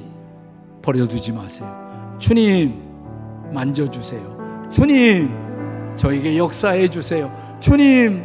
버려두지 0.82 1.32
마세요. 1.32 2.16
주님 2.18 2.74
만져주세요. 3.54 4.66
주님 4.70 5.30
저에게 5.96 6.36
역사해 6.36 6.88
주세요. 6.88 7.34
주님 7.60 8.24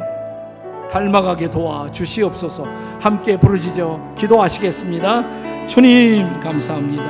닮아가게 0.91 1.49
도와 1.49 1.89
주시옵소서. 1.89 2.66
함께 2.99 3.39
부르짖어 3.39 4.16
기도하시겠습니다. 4.18 5.68
주님 5.68 6.41
감사합니다. 6.41 7.03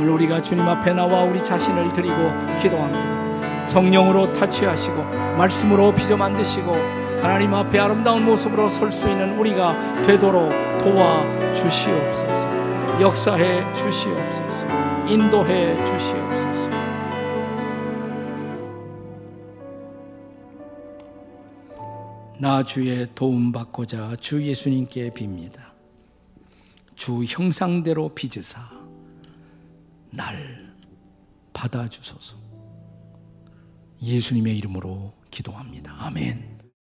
오늘 0.00 0.10
우리가 0.14 0.42
주님 0.42 0.66
앞에 0.66 0.92
나와 0.94 1.22
우리 1.22 1.44
자신을 1.44 1.92
드리고 1.92 2.16
기도합니다. 2.60 3.68
성령으로 3.68 4.32
타치하시고 4.32 4.96
말씀으로 5.38 5.94
빚어 5.94 6.16
만드시고 6.16 7.01
하나님 7.22 7.54
앞에 7.54 7.78
아름다운 7.78 8.24
모습으로 8.24 8.68
설 8.68 8.90
수 8.90 9.08
있는 9.08 9.38
우리가 9.38 10.02
되도록 10.02 10.50
도와 10.82 11.54
주시옵소서. 11.54 13.00
역사해 13.00 13.74
주시옵소서. 13.74 14.66
인도해 15.08 15.76
주시옵소서. 15.86 16.70
나 22.40 22.64
주의 22.64 23.06
도움 23.14 23.52
받고자 23.52 24.16
주 24.16 24.44
예수님께 24.44 25.10
빕니다. 25.10 25.60
주 26.96 27.22
형상대로 27.22 28.08
빚으사 28.08 28.60
날 30.10 30.74
받아주소서. 31.52 32.36
예수님의 34.02 34.58
이름으로 34.58 35.12
기도합니다. 35.30 35.94
아멘. 36.00 36.51